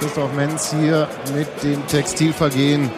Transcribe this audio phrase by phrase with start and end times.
[0.00, 2.90] Christoph Menz hier mit dem Textilvergehen.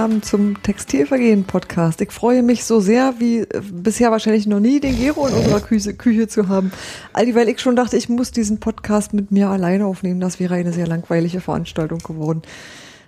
[0.00, 2.00] Abend zum Textilvergehen Podcast.
[2.00, 5.60] Ich freue mich so sehr wie äh, bisher wahrscheinlich noch nie, den Gero in unserer
[5.60, 6.72] Küche, Küche zu haben.
[7.12, 10.18] All die, weil ich schon dachte, ich muss diesen Podcast mit mir alleine aufnehmen.
[10.18, 12.40] Das wäre eine sehr langweilige Veranstaltung geworden.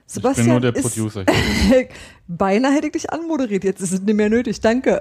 [0.04, 1.24] Sebastian ich bin nur der Producer.
[2.28, 3.64] beinahe hätte ich dich anmoderiert.
[3.64, 4.60] Jetzt ist es nicht mehr nötig.
[4.60, 5.00] Danke.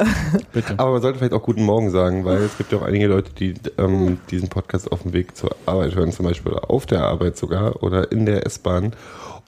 [0.53, 0.75] Bitte.
[0.77, 3.33] Aber man sollte vielleicht auch guten Morgen sagen, weil es gibt ja auch einige Leute,
[3.33, 7.35] die ähm, diesen Podcast auf dem Weg zur Arbeit hören, zum Beispiel auf der Arbeit
[7.35, 8.93] sogar oder in der S-Bahn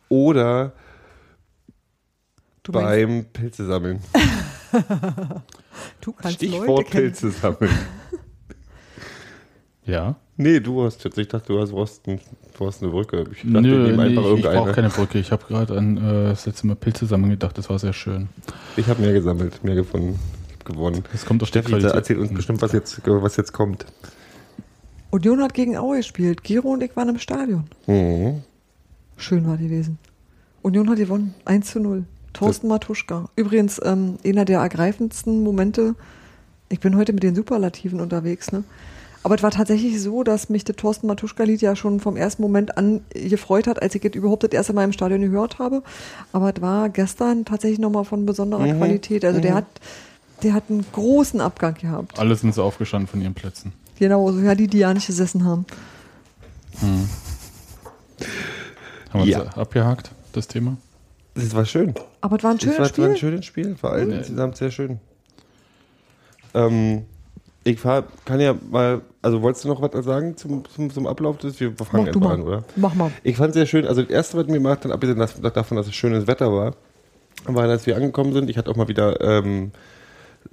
[0.10, 0.74] oder
[2.64, 4.00] Du beim Pilze sammeln.
[6.02, 7.72] du kannst Stichwort Leute Pilze sammeln.
[9.86, 10.16] Ja.
[10.38, 11.18] Nee, du hast jetzt.
[11.18, 12.22] Ich dachte, du hast, brauchst, ein,
[12.58, 13.26] du hast eine Brücke.
[13.34, 15.20] Ich dachte, Nö, nee, einfach ich, ich brauche keine Brücke.
[15.20, 17.58] Ich habe gerade an äh, das letzte Mal Pilze sammeln gedacht.
[17.58, 18.30] Das war sehr schön.
[18.78, 20.18] Ich habe mehr gesammelt, mehr gefunden,
[20.64, 21.04] gewonnen.
[21.12, 23.86] Das kommt doch Steffi erzählt uns bestimmt, was jetzt, was jetzt kommt.
[25.12, 26.44] Union hat gegen Aue gespielt.
[26.44, 27.66] Giro und ich waren im Stadion.
[27.86, 28.42] Mhm.
[29.18, 30.00] Schön war gewesen.
[30.64, 31.36] Union hat gewonnen.
[31.46, 32.06] 1 zu 0.
[32.34, 33.30] Thorsten Matuschka.
[33.36, 35.96] Übrigens, ähm, einer der ergreifendsten Momente.
[36.70, 38.64] Ich bin heute mit den Superlativen unterwegs, ne?
[39.24, 42.78] Aber es war tatsächlich so, dass mich das Thorsten Matuschka-Lied ja schon vom ersten Moment
[42.78, 45.82] an gefreut hat, als ich es überhaupt das erste Mal im Stadion gehört habe.
[46.34, 48.78] Aber es war gestern tatsächlich nochmal von besonderer mhm.
[48.78, 49.24] Qualität.
[49.24, 49.44] Also mhm.
[49.44, 49.66] der hat,
[50.44, 52.20] der hat einen großen Abgang gehabt.
[52.20, 53.72] Alle sind so aufgestanden von ihren Plätzen.
[53.98, 55.66] Genau, so ja, die, die ja nicht gesessen haben.
[56.80, 57.08] Hm.
[59.12, 59.44] Haben wir ja.
[59.46, 60.76] das abgehakt, das Thema?
[61.36, 61.94] Das war schön.
[62.22, 63.04] Aber es war ein schönes war, Spiel.
[63.04, 65.00] war ein schönes Spiel, vor allem insgesamt sehr schön.
[66.54, 67.06] Ähm,
[67.64, 71.38] ich fahr, kann ja mal, also wolltest du noch was sagen zum, zum, zum Ablauf
[71.38, 71.60] des?
[71.60, 72.64] Wir fangen einfach an, oder?
[72.76, 73.12] Mach mal.
[73.24, 75.88] Ich fand es sehr schön, also das erste, was mir gemacht hat, abgesehen davon, dass
[75.88, 76.76] es schönes Wetter war,
[77.46, 78.50] war, dass wir angekommen sind.
[78.50, 79.72] Ich hatte auch mal wieder, ähm,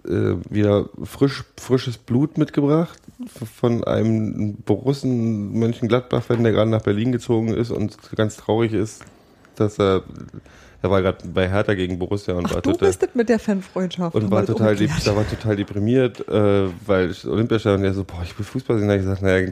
[0.04, 2.98] äh, wieder frisch, frisches Blut mitgebracht
[3.56, 9.04] von einem Borussen Mönchengladbach-Fan, der gerade nach Berlin gezogen ist und ganz traurig ist,
[9.56, 10.04] dass er
[10.82, 12.88] er war gerade bei Hertha gegen Borussia und Ach, war du total.
[12.88, 14.14] bist mit der Fanfreundschaft.
[14.14, 18.46] Und war total, da war total deprimiert, äh, weil Olympiastadion, der so, boah, ich will
[18.46, 18.88] Fußball sehen.
[18.88, 19.50] Da habe ich gesagt, naja,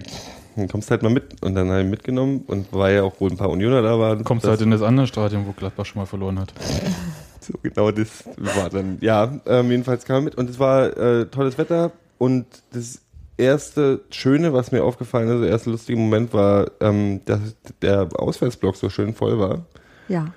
[0.56, 1.42] dann kommst halt mal mit.
[1.42, 4.24] Und dann habe ich mitgenommen und war ja auch, wo ein paar Unioner da waren.
[4.24, 6.52] Kommst halt in das andere Stadion, wo Gladbach schon mal verloren hat.
[7.40, 10.34] so genau das war dann, ja, ähm, jedenfalls kam er mit.
[10.36, 13.02] Und es war äh, tolles Wetter und das
[13.36, 17.40] erste Schöne, was mir aufgefallen ist, der erste lustige Moment war, ähm, dass
[17.82, 19.66] der Auswärtsblock so schön voll war.
[20.08, 20.32] Ja.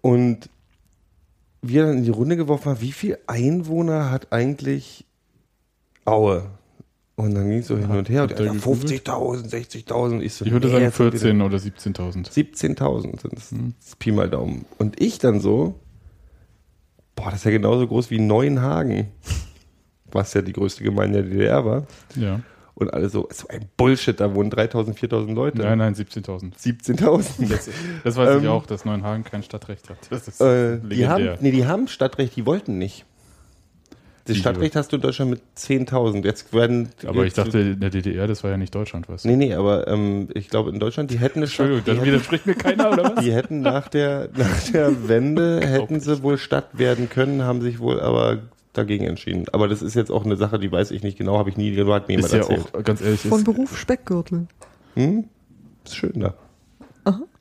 [0.00, 0.48] Und
[1.62, 5.04] wir dann in die Runde geworfen haben, wie viele Einwohner hat eigentlich
[6.04, 6.50] Aue?
[7.16, 8.26] Und dann ging es so hin und her.
[8.26, 10.20] 50.000, 60.000.
[10.22, 12.30] Ich, so, ich würde nee, sagen 14 oder 17.000.
[12.30, 13.50] 17.000 sind es.
[13.50, 13.74] Hm.
[13.98, 14.64] Pi mal Daumen.
[14.78, 15.74] Und ich dann so,
[17.14, 19.08] boah, das ist ja genauso groß wie Neuenhagen.
[20.10, 21.86] Was ja die größte Gemeinde der DDR war.
[22.16, 22.40] Ja.
[22.80, 25.58] Und alle so, so ein Bullshit, da wohnen 3000, 4000 Leute.
[25.58, 26.56] Nein, nein, 17.000.
[26.56, 27.48] 17.000.
[27.50, 27.68] Das,
[28.02, 29.98] das, weiß ähm, ich auch, dass Neuenhagen kein Stadtrecht hat.
[30.08, 33.04] Das ist äh, die haben, nee, die haben Stadtrecht, die wollten nicht.
[34.24, 36.24] Das Stadtrecht hast du in Deutschland mit 10.000.
[36.24, 36.88] Jetzt werden.
[37.06, 39.26] Aber ich dachte, in der DDR, das war ja nicht Deutschland, was?
[39.26, 41.66] Nee, nee, aber ähm, ich glaube, in Deutschland, die hätten Stadt.
[41.68, 43.24] Entschuldigung, da widerspricht mir keiner, oder was?
[43.24, 47.78] Die hätten nach der, nach der Wende, hätten sie wohl Stadt werden können, haben sich
[47.78, 48.38] wohl aber
[48.72, 49.46] dagegen entschieden.
[49.52, 51.72] Aber das ist jetzt auch eine Sache, die weiß ich nicht genau, habe ich nie
[51.72, 52.74] gehört, mir jemand ja erzählt.
[52.74, 54.46] Auch, ganz ehrlich, Von Beruf Speckgürtel.
[54.94, 55.24] Hm?
[55.84, 56.34] Ist schön da.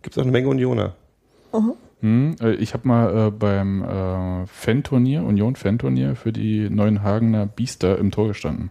[0.02, 0.96] Gibt es auch eine Menge Unioner.
[1.52, 1.74] Aha.
[2.02, 8.12] Hm, äh, ich habe mal äh, beim äh, Fan-Turnier, Union-Fan-Turnier für die Neuenhagener Biester im
[8.12, 8.70] Tor gestanden.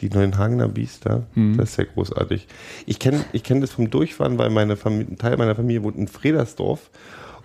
[0.00, 1.58] Die Neuenhagener Biester, hm.
[1.58, 2.48] das ist ja großartig.
[2.86, 5.96] Ich kenne ich kenn das vom Durchfahren, weil meine Familie, ein Teil meiner Familie wohnt
[5.96, 6.90] in Fredersdorf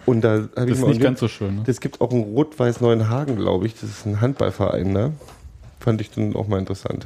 [0.06, 1.58] und da habe ich das ist nicht ganz so schön.
[1.58, 1.64] Ne?
[1.66, 3.74] Das gibt auch einen Rot-Weiß Neuenhagen, glaube ich.
[3.74, 5.12] Das ist ein Handballverein da.
[5.80, 7.06] Fand ich dann auch mal interessant.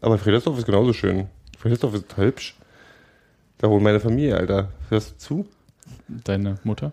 [0.00, 1.28] Aber Fredersdorf ist genauso schön.
[1.58, 2.56] Fredersdorf ist hübsch.
[3.58, 4.70] Da wohnt meine Familie, Alter.
[4.88, 5.46] Hörst du zu?
[6.08, 6.92] Deine Mutter?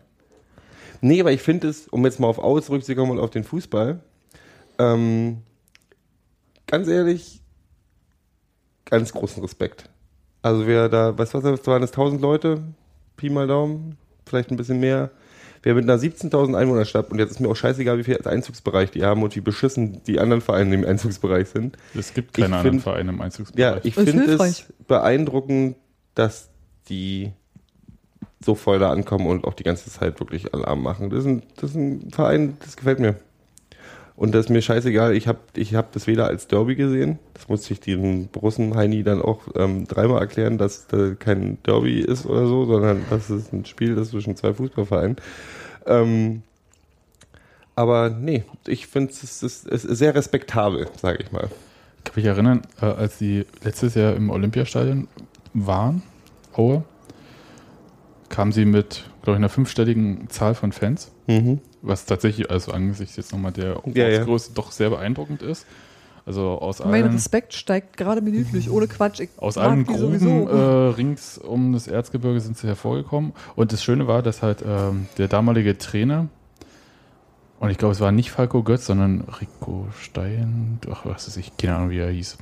[1.02, 4.00] Nee, aber ich finde es, um jetzt mal auf Aus zurückzukommen und auf den Fußball,
[4.78, 5.38] ähm,
[6.68, 7.42] ganz ehrlich,
[8.86, 9.90] ganz großen Respekt.
[10.42, 12.62] Also wer da, weißt du was, waren das 1000 Leute?
[13.18, 15.12] Pi mal Daumen, vielleicht ein bisschen mehr
[15.64, 19.04] wer mit einer 17.000 Einwohnerstadt, und jetzt ist mir auch scheißegal, wie viel Einzugsbereich die
[19.04, 21.78] haben und wie beschissen die anderen Vereine im Einzugsbereich sind.
[21.98, 23.76] Es gibt keine ich anderen Vereine im Einzugsbereich.
[23.76, 25.76] Ja, ich finde es beeindruckend,
[26.16, 26.50] dass
[26.90, 27.32] die
[28.44, 31.10] so voll da ankommen und auch die ganze Zeit wirklich Alarm machen.
[31.10, 33.16] Das ist ein, das ist ein Verein, das gefällt mir.
[34.19, 37.48] Und das ist mir scheißegal, ich habe ich hab das weder als Derby gesehen, das
[37.48, 42.25] musste ich den Russen Heini dann auch ähm, dreimal erklären, dass da kein Derby ist
[42.25, 45.16] oder so, sondern das ist ein Spiel das ist zwischen zwei Fußballvereinen.
[45.86, 46.44] Ähm,
[47.77, 51.48] aber nee, ich finde es ist, ist, sehr respektabel, sage ich mal.
[52.00, 55.07] Ich kann mich erinnern, äh, als die letztes Jahr im Olympiastadion
[55.54, 56.04] waren,
[56.57, 56.83] Aue,
[58.27, 61.62] kamen sie mit, glaube ich, einer fünfstelligen Zahl von Fans, Mhm.
[61.81, 64.24] Was tatsächlich, also angesichts jetzt nochmal der Ja, ja.
[64.24, 65.66] Größe doch sehr beeindruckend ist.
[66.26, 69.20] Also aus Mein allen, Respekt steigt gerade minütlich, ohne Quatsch.
[69.20, 73.34] Ich aus allen Gruben äh, rings um das Erzgebirge sind sie hervorgekommen.
[73.56, 76.28] Und das Schöne war, dass halt ähm, der damalige Trainer,
[77.60, 81.58] und ich glaube, es war nicht Falco Götz, sondern Rico Stein, ach, was weiß ich,
[81.58, 82.38] keine Ahnung, wie er hieß,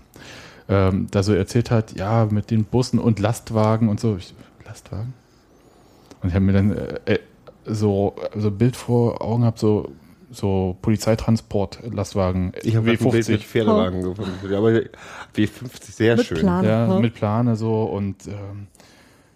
[0.69, 4.17] ähm, da so erzählt hat, ja, mit den Bussen und Lastwagen und so.
[4.17, 4.33] Ich,
[4.65, 5.13] Lastwagen?
[6.21, 7.19] Und ich habe mir dann äh, äh,
[7.67, 9.91] so, so ein Bild vor Augen gehabt, so,
[10.31, 13.37] so Polizeitransport, Lastwagen, Ich habe ein Bild mit W50.
[13.39, 14.53] Pferdewagen gefunden.
[14.53, 14.69] Aber
[15.35, 16.37] W50 sehr Mit schön.
[16.39, 16.65] Plan.
[16.65, 16.99] Ja, Aha.
[16.99, 18.67] mit Plane so und ähm,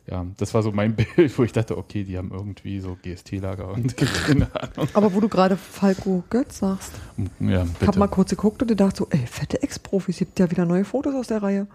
[0.08, 3.70] ja, das war so mein Bild, wo ich dachte, okay, die haben irgendwie so GST-Lager
[3.70, 3.96] und
[4.26, 4.90] keine Ahnung.
[4.94, 6.94] Aber wo du gerade Falco Götz sagst,
[7.40, 10.66] Ja, ich habe mal kurz geguckt und dachte so, ey, fette Ex-Profis, gibt ja wieder
[10.66, 11.68] neue Fotos aus der Reihe.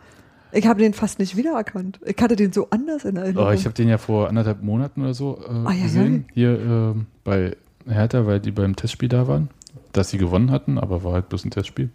[0.52, 2.00] Ich habe den fast nicht wiedererkannt.
[2.04, 3.48] Ich hatte den so anders in Erinnerung.
[3.48, 6.58] Oh, ich habe den ja vor anderthalb Monaten oder so äh, Ah, ja, gesehen, hier
[6.58, 7.56] ähm, bei
[7.86, 9.50] Hertha, weil die beim Testspiel da waren,
[9.92, 11.90] dass sie gewonnen hatten, aber war halt bloß ein Testspiel.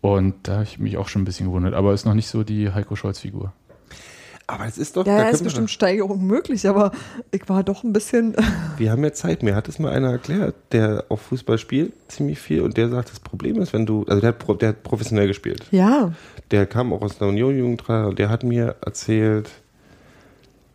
[0.00, 2.42] Und da habe ich mich auch schon ein bisschen gewundert, aber ist noch nicht so
[2.42, 3.52] die Heiko Scholz-Figur.
[4.46, 5.06] Aber es ist doch.
[5.06, 6.92] ja, da ja, ist bestimmt Steigerung möglich, aber
[7.30, 8.36] ich war doch ein bisschen.
[8.76, 9.42] Wir haben ja Zeit.
[9.42, 12.60] Mir hat es mal einer erklärt, der auf Fußball spielt, ziemlich viel.
[12.60, 15.64] Und der sagt, das Problem ist, wenn du, also der hat, der hat professionell gespielt.
[15.70, 16.12] ja,
[16.54, 19.50] Der kam auch aus der Union-Jugend und der hat mir erzählt,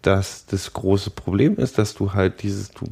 [0.01, 2.85] dass das große Problem ist, dass du halt dieses, du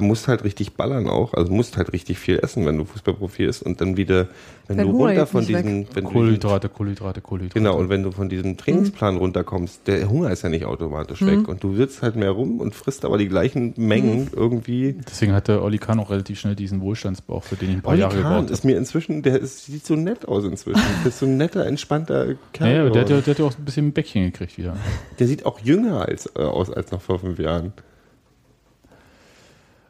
[0.00, 3.62] musst halt richtig ballern auch, also musst halt richtig viel essen, wenn du Fußballprofi bist
[3.62, 4.28] und dann wieder,
[4.66, 7.58] wenn Dein du Hunger runter von diesen, wenn Kohlenhydrate, Kohlenhydrate, Kohlenhydrate.
[7.60, 11.46] genau, und wenn du von diesem Trainingsplan runterkommst, der Hunger ist ja nicht automatisch weg
[11.48, 14.96] und du sitzt halt mehr rum und frisst aber die gleichen Mengen irgendwie.
[15.08, 18.00] Deswegen hatte Olli Kahn auch relativ schnell diesen Wohlstandsbauch, für den ich ein paar Olli
[18.00, 20.82] Jahre Kahn gebraucht ist mir inzwischen, der ist, sieht so nett aus inzwischen.
[21.02, 22.70] Der ist so ein netter, entspannter Kerl.
[22.70, 23.24] Ja, ja, der, hat ja- geworden.
[23.24, 24.76] der hat ja auch ein bisschen ein Bäckchen gekriegt wieder.
[25.18, 27.72] der sieht auch jünger als, äh, aus als noch vor fünf Jahren.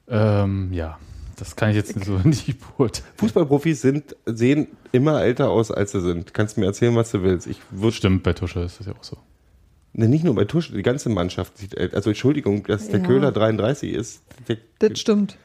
[0.08, 0.98] Ähm, ja,
[1.36, 3.08] das kann ich jetzt so nicht beurteilen.
[3.16, 6.34] Fußballprofis sind, sehen immer älter aus, als sie sind.
[6.34, 7.46] Kannst mir erzählen, was du willst.
[7.46, 9.16] Ich würde Stimmt, bei Tusche ist das ja auch so.
[9.92, 11.96] ne, nicht nur bei Tusch, die ganze Mannschaft sieht älter.
[11.96, 13.06] Also Entschuldigung, dass der Ja.
[13.06, 14.22] Köhler 33 ist.
[14.48, 15.36] Der, das stimmt.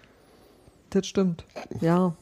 [0.91, 1.45] Das stimmt.
[1.81, 2.15] Ja.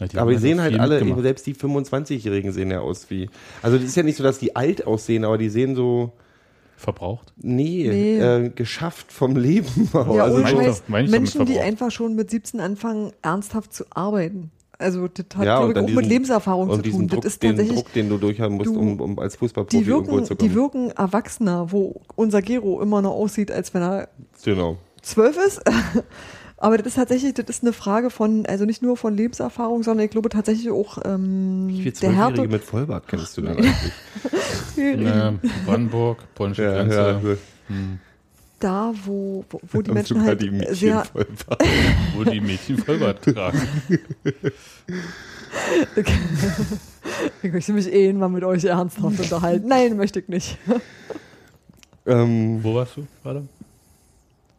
[0.00, 1.22] Ja, die aber die sehen halt viel alle, mitgemacht.
[1.22, 3.28] selbst die 25-Jährigen sehen ja aus wie.
[3.62, 6.12] Also das ist ja nicht so, dass die alt aussehen, aber die sehen so,
[6.78, 7.32] verbraucht.
[7.36, 8.18] nee, Nee.
[8.18, 9.88] Äh, geschafft vom Leben.
[9.92, 10.06] aus.
[10.16, 10.82] Ja, also Scheiß.
[10.88, 14.50] Menschen, die einfach schon mit 17 anfangen, ernsthaft zu arbeiten.
[14.80, 17.08] Also das hat, Ja, glaube ich, auch diesen- mit Lebenserfahrung zu tun.
[17.08, 19.82] Druck, das ist den tatsächlich, Druck, den du durchhaben musst, du- um, um als Fußballprofi
[19.84, 20.54] die irgendwo wirken, zu die kommen.
[20.54, 24.08] wirken erwachsener, wo unser Gero immer noch aussieht, als wenn er
[24.44, 24.76] genau.
[25.02, 25.60] zwölf ist.
[26.60, 30.04] Aber das ist tatsächlich, das ist eine Frage von, also nicht nur von Lebenserfahrung, sondern
[30.06, 32.48] ich glaube tatsächlich auch ähm, Wie viele der Härte.
[32.48, 33.56] mit Vollbart kennst du denn
[34.76, 34.96] eigentlich?
[34.96, 37.38] Ne, Brandenburg, polnische Grenze, gut.
[38.58, 41.62] Da, wo, wo, wo die Menschen halt die Mädchen sehr, Vollbart.
[42.16, 43.68] wo die Mädchen Vollbart tragen.
[47.42, 49.68] ich möchte mich eh mal mit euch ernsthaft unterhalten.
[49.68, 50.58] Nein, möchte ich nicht.
[52.04, 53.44] ähm, Wo warst du gerade?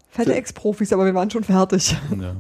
[0.10, 1.96] Fette Ex-Profis, aber wir waren schon fertig.
[2.20, 2.36] Ja.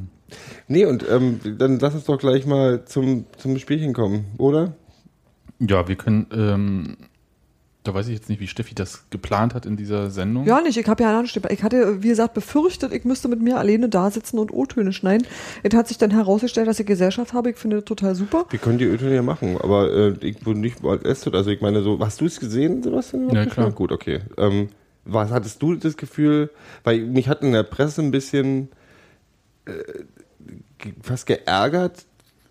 [0.67, 4.73] nee, und ähm, dann lass uns doch gleich mal zum, zum Spielchen kommen, oder?
[5.59, 6.97] ja, wir können, ähm,
[7.83, 10.45] da weiß ich jetzt nicht, wie Steffi das geplant hat in dieser Sendung.
[10.45, 10.77] Ja, nicht.
[10.77, 14.11] Ich habe ja einen Ich hatte, wie gesagt, befürchtet, ich müsste mit mir alleine da
[14.11, 15.25] sitzen und O-Töne schneiden.
[15.63, 17.51] Es hat sich dann herausgestellt, dass ich Gesellschaft habe.
[17.51, 18.45] Ich finde das total super.
[18.49, 21.61] Wir können die Ötöne ja machen, aber äh, ich würde nicht als erstes, also ich
[21.61, 23.29] meine so, hast du es gesehen, Sebastian?
[23.29, 23.71] Ja, klar.
[23.71, 24.21] Gut, okay.
[24.37, 24.69] Ähm,
[25.05, 26.49] was hattest du das Gefühl,
[26.83, 28.69] weil mich hat in der Presse ein bisschen
[29.65, 29.71] äh,
[31.01, 32.05] fast geärgert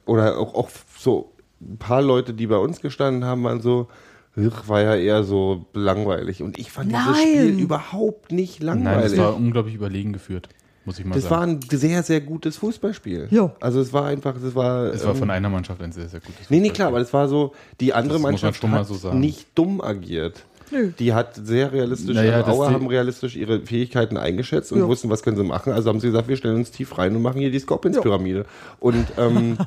[0.07, 3.89] oder auch, auch so ein paar Leute, die bei uns gestanden haben, waren so,
[4.37, 6.43] "Ugh, war ja eher so langweilig.
[6.43, 7.15] Und ich fand dieses Nein.
[7.17, 9.11] Spiel überhaupt nicht Nein, langweilig.
[9.13, 10.49] das war unglaublich überlegen geführt,
[10.85, 11.61] muss ich mal Das war sagen.
[11.63, 13.29] ein sehr, sehr gutes Fußballspiel.
[13.31, 13.53] Ja.
[13.61, 14.85] Also es war einfach, das war.
[14.93, 16.73] Es war ähm, von einer Mannschaft ein sehr, sehr gutes Nee, nee, Fußballspiel.
[16.75, 19.19] klar, aber das war so, die andere Das man Mannschaft mal hat so sagen.
[19.21, 20.45] nicht dumm agiert.
[20.71, 20.91] Nö.
[20.99, 24.89] Die hat sehr realistisch, Naja, also Auer die- haben realistisch ihre Fähigkeiten eingeschätzt und Ja.
[24.89, 25.73] wussten, was können sie machen.
[25.73, 28.45] Also haben sie gesagt, wir stellen uns tief rein und machen hier die Scorpions-Pyramide.
[28.81, 29.57] Und ähm,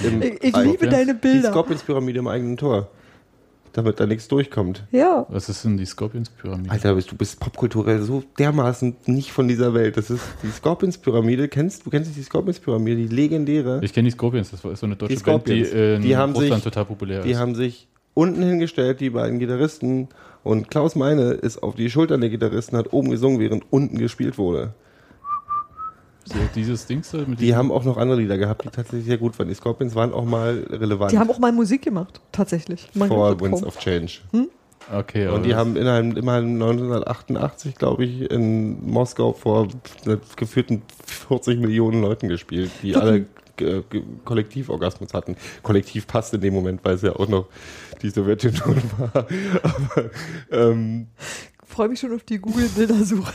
[0.00, 1.50] Ich, ich liebe deine die Bilder.
[1.50, 2.88] Scorpions-Pyramide im eigenen Tor.
[3.72, 4.82] damit da nichts durchkommt.
[4.90, 5.26] Ja.
[5.28, 6.70] Was ist denn die Scorpions-Pyramide?
[6.70, 9.96] Alter, du bist popkulturell so dermaßen nicht von dieser Welt.
[9.96, 11.46] Das ist die Scorpions-Pyramide.
[11.48, 13.78] Kennst du kennst die Scorpions-Pyramide, die legendäre?
[13.82, 15.96] Ich kenne die Scorpions, das ist so eine deutsche Die Band, die Scorpions.
[15.98, 17.38] in Die haben Russland sich- total populär Die ist.
[17.38, 20.08] haben sich unten hingestellt, die beiden Gitarristen.
[20.42, 24.38] Und Klaus Meine ist auf die Schultern der Gitarristen, hat oben gesungen, während unten gespielt
[24.38, 24.74] wurde.
[26.24, 29.18] So, dieses Dings da mit Die haben auch noch andere Lieder gehabt, die tatsächlich sehr
[29.18, 29.48] gut waren.
[29.48, 32.88] Die Scorpions waren auch mal relevant Die haben auch mal Musik gemacht, tatsächlich.
[32.94, 34.18] Man vor Winds of Change.
[34.92, 39.68] Okay, aber Und die haben innerhalb, immerhin 1988, glaube ich, in Moskau vor
[40.06, 43.26] äh, geführten 40 Millionen Leuten gespielt, die alle
[43.60, 43.82] äh,
[44.24, 45.36] Kollektivorgasmus hatten.
[45.62, 47.46] Kollektiv passt in dem Moment, weil es ja auch noch
[48.02, 49.26] die Sowjetunion war.
[49.62, 50.10] Aber
[50.50, 51.08] ähm,
[51.70, 53.32] Freue mich schon auf die Google-Bildersuche.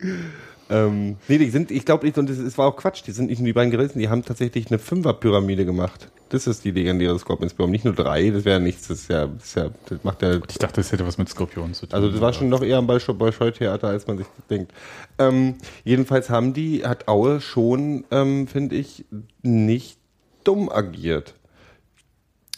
[0.72, 3.38] ähm, nee, die sind, ich glaube nicht, und es war auch Quatsch, die sind nicht
[3.38, 6.08] nur die beiden gerissen, die haben tatsächlich eine Fünfer-Pyramide gemacht.
[6.30, 7.72] Das ist die legendäre Scorpions-Pyramide.
[7.72, 10.36] Nicht nur drei, das wäre nichts, das ist ja, das, ist ja, das macht ja
[10.36, 11.94] ich dachte, das hätte was mit Skorpionen zu tun.
[11.94, 14.72] Also das war schon noch eher ein Bolsch- Bolschoi-Theater, als man sich denkt.
[15.18, 19.04] Ähm, jedenfalls haben die, hat Aue schon, ähm, finde ich,
[19.42, 19.98] nicht
[20.44, 21.34] dumm agiert.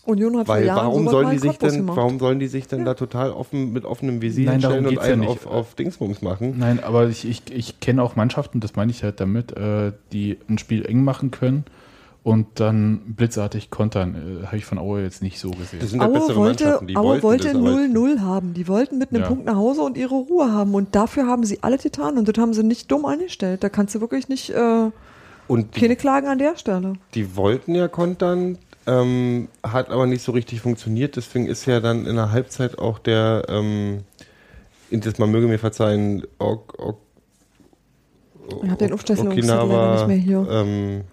[0.06, 1.96] Union hat Weil warum sollen die sich denn, gemacht.
[1.96, 5.00] warum sollen die sich denn da total offen mit offenem Visier Nein, hinstellen und ja
[5.00, 5.30] einen nicht.
[5.30, 6.54] auf, auf Dingsbums machen?
[6.58, 10.38] Nein, aber ich, ich, ich kenne auch Mannschaften, das meine ich halt damit, äh, die
[10.48, 11.64] ein Spiel eng machen können
[12.22, 14.40] und dann blitzartig kontern.
[14.42, 15.80] Äh, Habe ich von Aue jetzt nicht so gesehen.
[15.80, 18.54] Das sind Aue bessere wollte, Mannschaften, die Aue wollten wollte das, aber- 0-0 haben.
[18.54, 19.28] Die wollten mit einem Ja.
[19.28, 20.74] Punkt nach Hause und ihre Ruhe haben.
[20.74, 22.16] Und dafür haben sie alle getan.
[22.16, 23.62] Und das haben sie nicht dumm angestellt.
[23.62, 24.90] Da kannst du wirklich nicht, äh,
[25.48, 26.94] Und die, keine Klagen an der Stelle.
[27.14, 31.16] die wollten ja kontern, ähm, hat aber nicht so richtig funktioniert.
[31.16, 34.04] Deswegen ist ja dann in der Halbzeit auch der, ähm,
[34.90, 36.98] das man möge mir verzeihen, ok, ok,
[38.64, 40.46] Ich hab den Aufstellungszettel nicht mehr hier.
[40.50, 41.04] Ähm,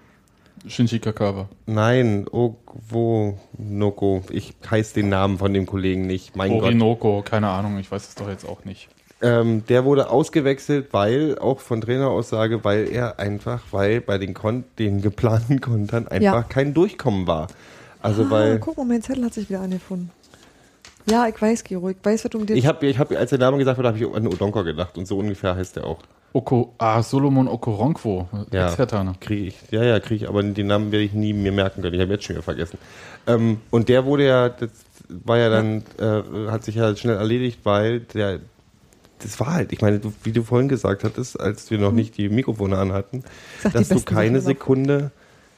[0.68, 1.50] Shinji Kakawa.
[1.66, 4.24] nein, Ogwo Noko.
[4.30, 6.36] Ich heiße den Namen von dem Kollegen nicht.
[6.36, 6.64] Mein Gott.
[6.64, 8.88] Orinoco, keine Ahnung, ich weiß es doch jetzt auch nicht.
[9.22, 14.64] Ähm, der wurde ausgewechselt, weil, auch von Traineraussage, weil er einfach, weil bei den, Kon
[14.80, 16.44] den geplanten Kontern einfach Ja.
[16.44, 17.48] kein Durchkommen war.
[18.02, 20.10] Also ah, weil guck mal, mein Zettel hat sich wieder angefunden.
[21.10, 22.56] Ja, ich weiß, Gero, ich weiß, was du um dir...
[22.56, 25.08] ich habe, ich hab, als der Name gesagt wurde, habe ich an Odonko gedacht und
[25.08, 26.00] so ungefähr heißt er auch.
[26.34, 28.68] Oko, ah, Solomon Okoronkwo, Ja.
[28.68, 29.16] Ex-Katana.
[29.20, 31.94] Kriege ich, ja, ja, kriege ich, aber den Namen werde ich nie mir merken können.
[31.94, 32.78] Ich habe jetzt schon wieder vergessen.
[33.28, 34.70] Ähm, und der wurde ja, das
[35.10, 38.40] war ja dann, äh, hat sich ja schnell erledigt, weil der,
[39.24, 42.18] das war halt, ich meine, du, wie du vorhin gesagt hattest, als wir noch nicht
[42.18, 43.24] die Mikrofone anhatten,
[43.62, 45.12] Sag dass du keine Sekunde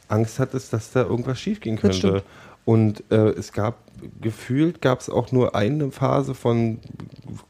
[0.07, 2.23] Angst hattest, dass da irgendwas schiefgehen könnte.
[2.65, 3.77] Und äh, es gab,
[4.21, 6.79] gefühlt gab es auch nur eine Phase von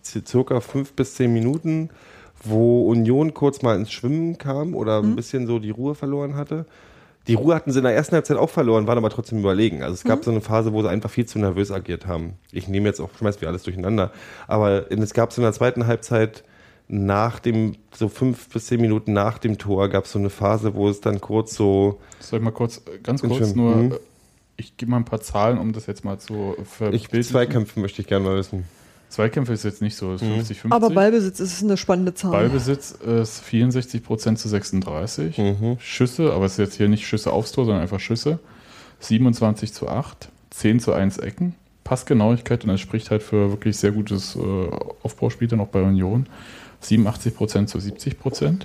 [0.03, 1.89] ci- circa fünf bis zehn Minuten,
[2.43, 5.09] wo Union kurz mal ins Schwimmen kam oder Mhm.
[5.11, 6.65] ein bisschen so die Ruhe verloren hatte.
[7.27, 9.81] Die Ruhe hatten sie in der ersten Halbzeit auch verloren, waren aber trotzdem überlegen.
[9.81, 10.23] Also es gab Mhm.
[10.23, 12.33] so eine Phase, wo sie einfach viel zu nervös agiert haben.
[12.51, 14.11] Ich nehme jetzt auch, schmeiß mir alles durcheinander.
[14.47, 16.43] Aber es gab so in der zweiten Halbzeit
[16.89, 20.75] nach dem, so fünf bis zehn Minuten nach dem Tor, gab es so eine Phase,
[20.75, 23.91] wo es dann kurz so, Soll ich mal kurz, äh, ganz kurz nur, mhm.
[23.93, 23.99] äh,
[24.57, 27.23] ich gebe mal ein paar Zahlen, um das jetzt mal zu ich, verbildlichen.
[27.23, 28.65] Zweikämpfen möchte ich gerne mal wissen.
[29.13, 30.13] Zweikämpfe ist jetzt nicht so, Mhm.
[30.13, 30.71] ist 50-50.
[30.71, 32.31] aber Ballbesitz ist eine spannende Zahl.
[32.31, 35.37] Ballbesitz ist 64% zu 36.
[35.37, 35.77] Mhm.
[35.79, 38.39] Schüsse, aber es ist jetzt hier nicht Schüsse aufs Tor, sondern einfach Schüsse.
[39.01, 41.53] 27 zu 8, 10 zu 1 Ecken.
[41.83, 44.39] Passgenauigkeit und das spricht halt für wirklich sehr gutes äh,
[45.03, 46.27] Aufbauspiel dann auch bei Union.
[46.83, 48.61] 87% zu 70%.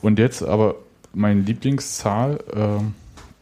[0.00, 0.76] Und jetzt aber
[1.12, 2.94] meine Lieblingszahl, ähm,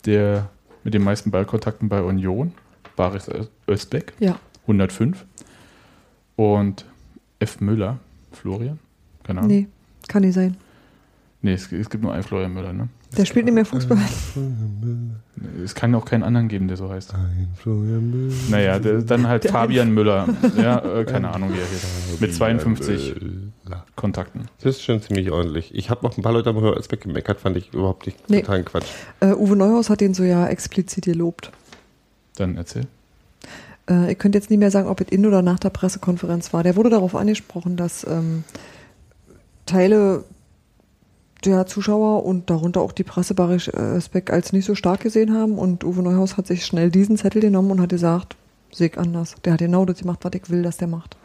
[0.07, 0.49] der
[0.85, 2.53] mit den meisten Ballkontakten bei Union,
[2.97, 3.29] Baris
[3.69, 4.39] Özbek, ja.
[4.67, 5.25] 105.
[6.37, 6.85] Und
[7.39, 7.61] F.
[7.61, 7.99] Müller,
[8.33, 8.79] Florian,
[9.23, 9.51] keine Ahnung.
[9.51, 9.69] Nee,
[10.09, 10.57] kann nicht sein.
[11.43, 12.89] Nee, es, es gibt nur einen Florian Müller, ne?
[13.17, 13.99] Der spielt nicht mehr Fußball.
[15.63, 17.15] Es kann auch keinen anderen geben, der so heißt.
[17.15, 18.35] Ein Florian Müller.
[18.51, 20.27] Naja, der, dann halt Der Fabian Müller.
[20.57, 22.21] Ja, äh, keine Ahnung, wie er heißt.
[22.21, 23.15] Mit 52
[23.65, 23.85] Müller.
[23.95, 24.47] Kontakten.
[24.63, 25.73] Das ist schon ziemlich ordentlich.
[25.75, 28.41] Ich habe noch ein paar Leute am Höralsbeck gemeckert, fand ich überhaupt nicht Nee.
[28.41, 28.87] totalen Quatsch.
[29.21, 31.53] Äh, Uwe Neuhaus hat den so ja explizit gelobt.
[32.37, 32.87] Dann erzähl.
[33.89, 36.63] Äh, ich könnte jetzt nicht mehr sagen, ob es in oder nach der Pressekonferenz war.
[36.63, 38.45] Der wurde darauf angesprochen, dass ähm,
[39.67, 40.25] Teile
[41.45, 45.35] der Zuschauer und darunter auch die Presse Barisch äh, Speck als nicht so stark gesehen
[45.35, 45.59] haben.
[45.59, 48.37] Und Uwe Neuhaus hat sich schnell diesen Zettel genommen und hat gesagt,
[48.73, 49.35] sehe ich anders.
[49.45, 51.17] Der hat genau das gemacht, was ich will, dass der macht.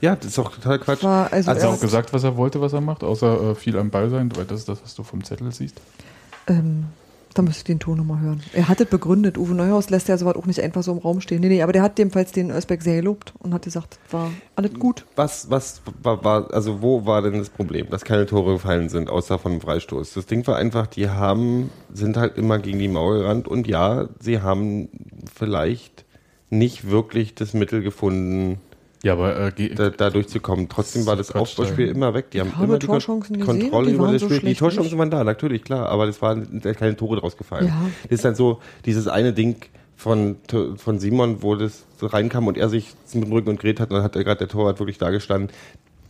[0.00, 1.02] Ja, das ist auch total Quatsch.
[1.02, 3.76] War, also Hat er auch gesagt, was er wollte, was er macht, außer äh, viel
[3.78, 5.76] am Ball sein, weil das ist das, was du vom Zettel siehst.
[6.46, 6.86] ähm,
[7.34, 8.42] da müsste ich den Ton nochmal hören.
[8.52, 9.38] Er hat es begründet.
[9.38, 11.40] Uwe Neuhaus lässt ja sowas auch nicht einfach so im Raum stehen.
[11.40, 14.74] Nee, nee, aber der hat jedenfalls den Özbeck sehr gelobt und hat gesagt, war alles
[14.74, 15.04] gut.
[15.16, 19.10] Was, was war, war, also wo war denn das Problem, dass keine Tore gefallen sind,
[19.10, 20.14] außer von Freistoß?
[20.14, 24.08] Das Ding war einfach, die haben, sind halt immer gegen die Mauer gerannt und ja,
[24.18, 24.88] sie haben
[25.32, 26.04] vielleicht
[26.50, 28.58] nicht wirklich das Mittel gefunden,
[29.02, 30.68] Ja, aber äh, ge- da, da durchzukommen.
[30.68, 32.30] Trotzdem war das Aufbauspiel immer weg.
[32.32, 34.48] Die haben immer die Torchancen gesehen, Kontrolle die über waren das so Spiel.
[34.50, 37.68] Die Torchancen waren da, natürlich, klar, aber es waren keine Tore draus gefallen.
[37.68, 37.80] Ja.
[38.04, 39.56] Das ist dann so dieses eine Ding
[39.96, 40.36] von,
[40.76, 43.90] von Simon, wo das so reinkam und er sich mit dem Rücken und gerät hat
[43.90, 45.50] und dann hat er gerade der Torwart wirklich da gestanden.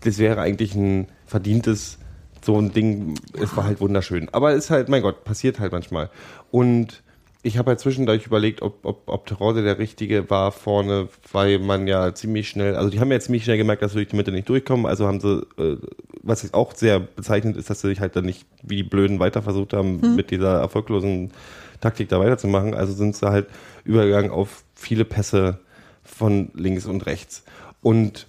[0.02, 1.98] Das wäre eigentlich ein verdientes
[2.42, 3.14] so ein Ding.
[3.40, 4.28] Es war halt wunderschön.
[4.32, 6.08] Aber es ist halt, mein Gott, passiert halt manchmal.
[6.50, 7.02] Und
[7.42, 11.86] ich habe halt zwischendurch überlegt, ob, ob, ob Terode der Richtige war vorne, weil man
[11.86, 14.30] ja ziemlich schnell, also die haben ja ziemlich schnell gemerkt, dass sie durch die Mitte
[14.30, 15.76] nicht durchkommen, also haben sie, äh,
[16.22, 19.20] was jetzt auch sehr bezeichnend ist, dass sie sich halt dann nicht wie die Blöden
[19.20, 21.32] weiter versucht haben, mit dieser erfolglosen
[21.80, 23.46] Taktik da weiterzumachen, also sind sie halt
[23.84, 25.60] übergegangen auf viele Pässe
[26.04, 27.44] von links und rechts.
[27.80, 28.26] Und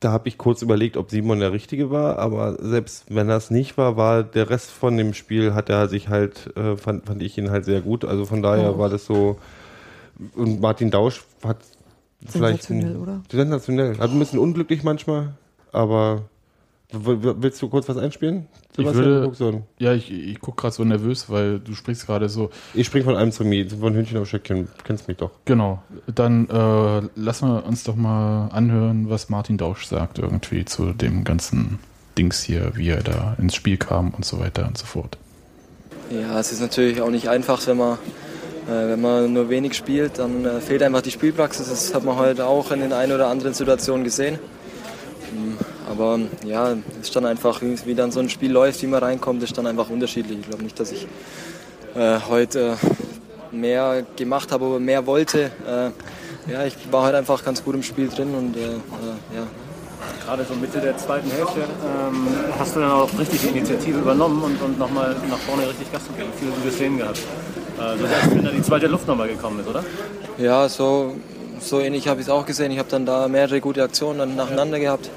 [0.00, 3.76] da habe ich kurz überlegt, ob Simon der Richtige war, aber selbst wenn das nicht
[3.76, 7.36] war, war der Rest von dem Spiel, hat er sich halt, äh, fand, fand ich
[7.36, 8.04] ihn halt sehr gut.
[8.04, 8.78] Also von daher Oh.
[8.78, 9.38] war das so.
[10.34, 11.58] Und Martin Dausch hat
[12.26, 12.62] vielleicht.
[12.64, 13.22] Sensationell, ein- oder?
[13.30, 13.98] Sensationell.
[13.98, 15.34] Hat ein bisschen unglücklich manchmal,
[15.72, 16.22] aber.
[16.92, 18.46] Willst du kurz was einspielen?
[18.74, 19.62] Sebastian, würde- guckst so.
[19.78, 22.50] ja, ich, ich gucke gerade so nervös, weil du sprichst gerade so.
[22.74, 24.64] Ich spring von einem zu mir, von Hühnchen auf Stöckchen.
[24.64, 25.30] Du kennst mich doch.
[25.44, 25.82] Genau.
[26.12, 31.22] Dann äh, lassen wir uns doch mal anhören, was Martin Dausch sagt irgendwie zu dem
[31.24, 31.78] ganzen
[32.18, 35.16] Dings hier, wie er da ins Spiel kam und so weiter und so fort.
[36.10, 37.98] Ja, es ist natürlich auch nicht einfach, wenn man,
[38.68, 41.68] äh, wenn man nur wenig spielt, dann äh, fehlt einfach die Spielpraxis.
[41.68, 44.40] Das hat man heute auch in den ein oder anderen Situationen gesehen.
[45.32, 45.56] Ähm,
[45.90, 49.42] Aber ja, es ist dann einfach, wie, dann so ein Spiel läuft, wie man reinkommt,
[49.42, 50.38] ist dann einfach unterschiedlich.
[50.40, 51.06] Ich glaube nicht, dass ich
[51.96, 52.76] äh, heute
[53.52, 55.50] äh, mehr gemacht habe, aber mehr wollte.
[55.66, 58.74] Äh, ja, ich war heute einfach ganz gut im Spiel drin und äh, äh,
[59.34, 59.46] ja,
[60.24, 62.26] Gerade so Mitte der zweiten Hälfte ähm,
[62.58, 66.02] hast du dann auch richtig die Initiative übernommen und, und nochmal nach vorne richtig Gas
[66.08, 66.30] gegeben.
[66.38, 67.18] Viele gute Szenen gehabt.
[67.18, 69.84] Äh, so als wenn da die zweite Luft nochmal gekommen ist, oder?
[70.38, 71.16] Ja, so,
[71.60, 72.70] so ähnlich habe ich es auch gesehen.
[72.70, 75.10] Ich habe dann da mehrere gute Aktionen dann nacheinander gehabt.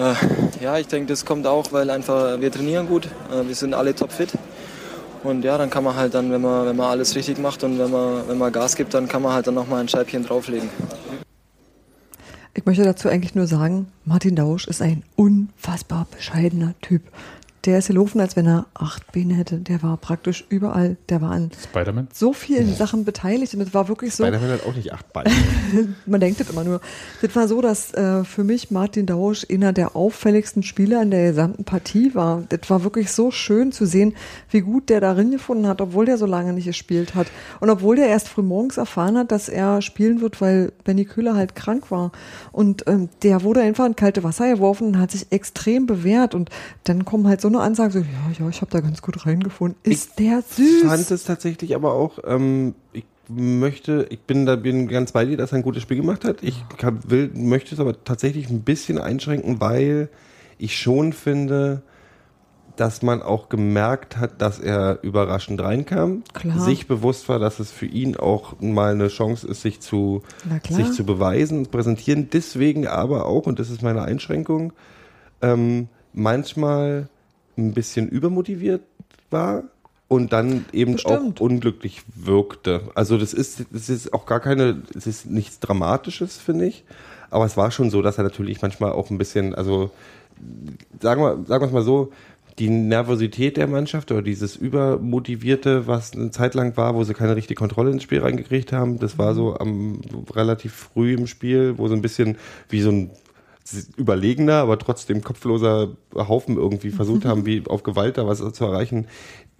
[0.00, 0.14] Äh,
[0.62, 3.94] ja, ich denke, das kommt auch, weil einfach wir trainieren gut, äh, wir sind alle
[3.94, 4.30] topfit.
[5.22, 7.78] Und ja, dann kann man halt dann, wenn man, wenn man alles richtig macht und
[7.78, 10.70] wenn man, wenn man Gas gibt, dann kann man halt dann nochmal ein Scheibchen drauflegen.
[12.54, 17.02] Ich möchte dazu eigentlich nur sagen, Martin Dausch ist ein unfassbar bescheidener Typ.
[17.66, 19.58] Der ist gelaufen, als wenn er acht Beine hätte.
[19.58, 20.96] Der war praktisch überall.
[21.10, 22.08] Der war an Spider-Man?
[22.12, 24.24] so vielen Sachen beteiligt und es war wirklich so.
[24.24, 25.30] Spider-Man hat auch nicht acht Beine.
[26.06, 26.80] Man denkt das immer nur.
[27.20, 31.28] Das war so, dass äh, für mich Martin Dausch einer der auffälligsten Spieler in der
[31.28, 32.44] gesamten Partie war.
[32.48, 34.14] Das war wirklich so schön zu sehen,
[34.48, 37.26] wie gut der darin gefunden hat, obwohl der so lange nicht gespielt hat.
[37.60, 41.34] Und obwohl der erst früh morgens erfahren hat, dass er spielen wird, weil Benny Köhler
[41.34, 42.10] halt krank war.
[42.52, 46.34] Und ähm, der wurde einfach in kalte Wasser geworfen und hat sich extrem bewährt.
[46.34, 46.48] Und
[46.84, 48.06] dann kommen halt so eine Ansage, so, ja,
[48.38, 49.78] ja, ich habe da ganz gut reingefunden.
[49.84, 50.82] Ist der süß?
[50.82, 55.24] Ich fand es tatsächlich aber auch, ähm, ich möchte, ich bin da bin ganz bei
[55.24, 56.42] dir, dass er ein gutes Spiel gemacht hat.
[56.42, 60.08] Ich kann, will, möchte es aber tatsächlich ein bisschen einschränken, weil
[60.58, 61.82] ich schon finde,
[62.76, 66.60] dass man auch gemerkt hat, dass er überraschend reinkam, Klar.
[66.60, 70.22] sich bewusst war, dass es für ihn auch mal eine Chance ist, sich zu,
[70.68, 72.30] sich zu beweisen und präsentieren.
[72.32, 74.72] Deswegen aber auch, und das ist meine Einschränkung,
[75.42, 77.08] ähm, manchmal
[77.68, 78.82] ein bisschen übermotiviert
[79.30, 79.64] war
[80.08, 81.40] und dann eben Bestimmt.
[81.40, 82.82] auch unglücklich wirkte.
[82.94, 86.84] Also das ist, das ist auch gar keine, es ist nichts Dramatisches, finde ich.
[87.30, 89.92] Aber es war schon so, dass er natürlich manchmal auch ein bisschen, also
[91.00, 92.10] sagen wir, sagen wir es mal so,
[92.58, 97.36] die Nervosität der Mannschaft oder dieses Übermotivierte, was eine Zeit lang war, wo sie keine
[97.36, 100.00] richtige Kontrolle ins Spiel reingekriegt haben, das war so am
[100.34, 102.36] relativ früh im Spiel, wo so ein bisschen
[102.68, 103.10] wie so ein
[103.96, 109.06] überlegener, aber trotzdem kopfloser Haufen irgendwie versucht haben, wie auf Gewalt da was zu erreichen.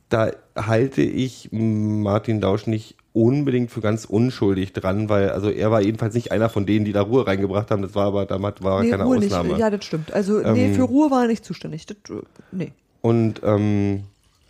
[0.09, 5.81] Da halte ich Martin Dausch nicht unbedingt für ganz unschuldig dran, weil also er war
[5.81, 7.83] jedenfalls nicht einer von denen, die da Ruhe reingebracht haben.
[7.83, 9.51] Das war aber damals war Nee, keine Ruhe Ausnahme.
[9.51, 9.59] nicht.
[9.59, 10.13] Ja, das stimmt.
[10.13, 11.87] Also, nee, Ähm, für Ruhe war er nicht zuständig.
[11.87, 12.73] Das, äh, nee.
[13.03, 14.05] Und ähm,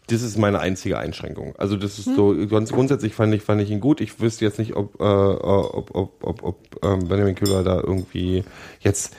[0.08, 1.54] das ist meine einzige Einschränkung.
[1.56, 4.00] Also das ist so, ganz grundsätzlich fand ich, fand ich ihn gut.
[4.00, 8.42] Ich wüsste jetzt nicht, ob, äh, ob, ob, ob, ob ähm, Benjamin Köhler da irgendwie
[8.80, 9.14] jetzt,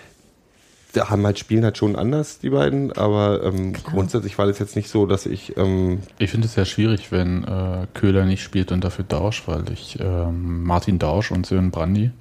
[0.94, 4.76] da haben halt Spielen halt schon anders, die beiden, aber ähm, grundsätzlich war das jetzt
[4.76, 8.72] nicht so, dass ich, ähm, Ich finde es sehr schwierig, wenn äh, Köhler nicht spielt
[8.72, 12.12] und dafür Dausch, weil ich ähm, Martin Dausch und Sören Brandy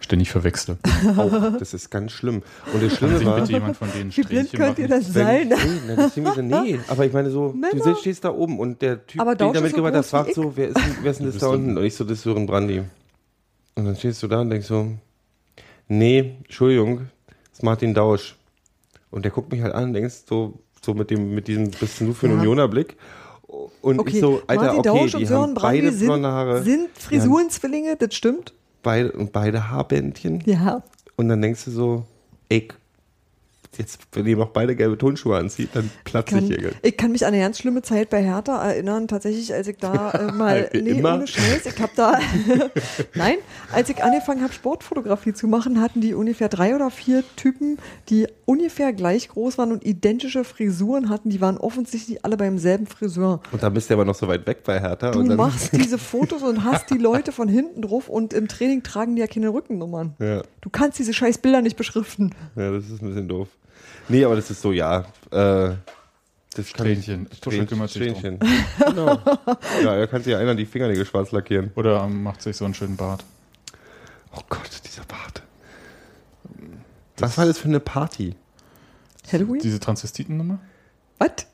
[0.00, 0.76] ständig verwechsle.
[1.16, 2.42] auch, das ist ganz schlimm.
[2.74, 5.48] Und das Schlimme war, bitte jemand von denen Wie blind könnt ihr das Wenn, sein?
[5.48, 5.54] nee,
[5.88, 7.82] na, deswegen so, nee, aber ich meine so, du Männer.
[7.82, 10.04] sitzt- stehst da oben und der Typ, Aber den Dausch da ist so mitgebracht hat,
[10.06, 11.78] fragt so, wer ist, denn- wer ist denn das da unten?
[11.78, 12.82] Und ich so, das ist Sören Brandy.
[13.76, 14.88] Und dann stehst du da und denkst so,
[15.88, 17.06] nee, Entschuldigung, das
[17.54, 18.36] ist Martin Dausch.
[19.10, 22.00] Und der guckt mich halt an und denkst so, so mit dem, mit diesem, bist
[22.00, 22.38] du für ein Ja.
[22.40, 22.96] Unioner Blick?
[23.80, 26.88] Und Okay, ich so, Alter, Martin okay, Dausch die haben beide sind, blonde Haare, sind
[26.98, 28.52] Frisurenzwillinge, das stimmt.
[28.82, 30.42] beide, und beide Haarbändchen.
[30.44, 30.82] Ja.
[31.16, 32.04] Und dann denkst du so,
[32.48, 32.68] ey,
[33.78, 36.72] jetzt, wenn ihr noch beide gelbe Tonschuhe anzieht, dann platze ich hier.
[36.82, 40.10] ich kann mich an eine ganz schlimme Zeit bei Hertha erinnern, tatsächlich, als ich da
[40.12, 41.14] äh, mal, Wie nee, immer.
[41.14, 42.18] ohne Scheiß, ich habe da,
[43.14, 43.36] nein,
[43.72, 48.26] als ich angefangen habe, Sportfotografie zu machen, hatten die ungefähr drei oder vier Typen, die
[48.46, 53.40] ungefähr gleich groß waren und identische Frisuren hatten, die waren offensichtlich alle beim selben Friseur.
[53.52, 55.10] Und dann bist du aber noch so weit weg bei Hertha.
[55.10, 59.14] Du machst diese Fotos und hast die Leute von hinten drauf und im Training tragen
[59.16, 60.14] die ja keine Rückennummern.
[60.18, 62.34] Ja, Du kannst diese scheiß Bilder nicht beschriften.
[62.56, 63.48] ja, das ist ein bisschen doof.
[64.08, 65.04] Nee, aber das ist so, ja.
[65.30, 65.74] Äh,
[66.54, 67.28] das Strähnchen.
[67.40, 68.02] Tusche kümmert sich.
[68.02, 68.38] Strähnchen.
[68.86, 69.18] Genau.
[69.82, 71.72] Ja, er kann sich ja einer die Fingernägel schwarz lackieren.
[71.74, 73.24] Oder ähm, macht sich so einen schönen Bart.
[74.36, 75.42] Oh Gott, dieser Bart.
[77.18, 78.36] Was war das für eine Party?
[79.32, 79.60] Halloween?
[79.60, 80.58] Diese Transvestitennummer?
[81.18, 81.46] Was?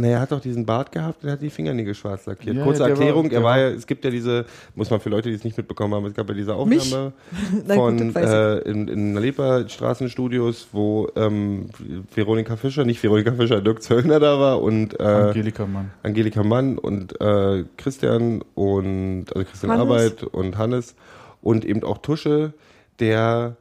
[0.00, 2.56] Naja, er hat doch diesen Bart gehabt und er hat die Fingernägel schwarz lackiert.
[2.56, 4.98] Ja, Kurze war- Erklärung, der er war war- ja, es gibt ja diese, muss man
[5.00, 6.54] für Leute, die es nicht mitbekommen haben, es gab ja diese?
[6.54, 7.12] Aufnahme
[7.66, 11.66] Nein, von gut, äh, in, in Nalepa Straßenstudios, wo ähm,
[12.14, 15.90] Veronika Fischer, nicht Veronika Fischer, Dirk Zöllner da war und äh, Angelika Mann.
[16.02, 19.82] Angelika Mann und äh, Christian und also Christian Hannes.
[19.82, 20.94] Arbeit und Hannes
[21.42, 22.52] und eben auch Tusche,
[23.00, 23.56] der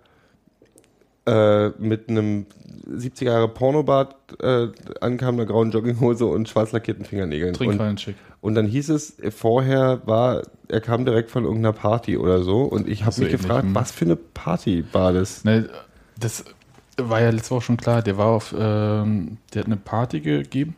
[1.29, 2.45] äh, mit einem
[2.89, 4.67] 70er Jahre Pornobart äh,
[5.01, 7.49] ankam, einer grauen Jogginghose und schwarz lackierten Fingernägeln.
[7.49, 8.15] Und, Trinkweinschick.
[8.41, 12.63] und dann hieß es, äh, vorher war, er kam direkt von irgendeiner Party oder so
[12.63, 13.75] und ich habe mich ähnlich, gefragt, hm.
[13.75, 15.43] was für eine Party war das?
[15.43, 15.69] Ne,
[16.19, 16.45] das
[16.97, 18.01] war ja letzte Woche schon klar.
[18.01, 20.75] Der war auf, ähm, der hat eine Party gegeben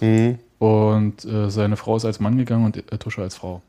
[0.00, 0.38] Hm.
[0.58, 3.62] und äh, seine Frau ist als Mann gegangen und äh, Tusche als Frau.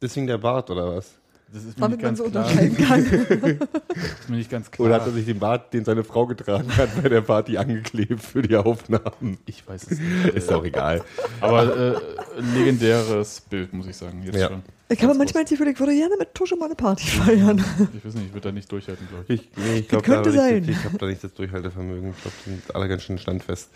[0.00, 1.14] Deswegen der Bart oder was?
[1.52, 2.48] Das ist mir Damit nicht man ganz so klar.
[2.88, 3.58] kann.
[3.94, 4.86] Das ist mir nicht ganz klar.
[4.86, 8.22] Oder hat er sich den Bart, den seine Frau getragen hat, bei der Party angeklebt
[8.22, 9.36] für die Aufnahmen?
[9.46, 10.34] ich weiß es nicht.
[10.34, 11.02] Ist auch egal.
[11.40, 14.22] Aber äh, ein legendäres Bild, muss ich sagen.
[14.24, 14.48] Jetzt Ja.
[14.48, 14.62] schon.
[14.88, 17.64] Ich habe manchmal das Gefühl, ich würde gerne mit Tusche mal eine Party feiern.
[17.96, 19.40] Ich weiß nicht, ich würde da nicht durchhalten, glaube ich.
[19.42, 20.74] Ich, nee, ich glaube, könnte da habe ich, sein.
[20.74, 22.10] ich hab da nicht das Durchhaltevermögen.
[22.10, 23.70] Ich glaube, die sind alle ganz schön standfest.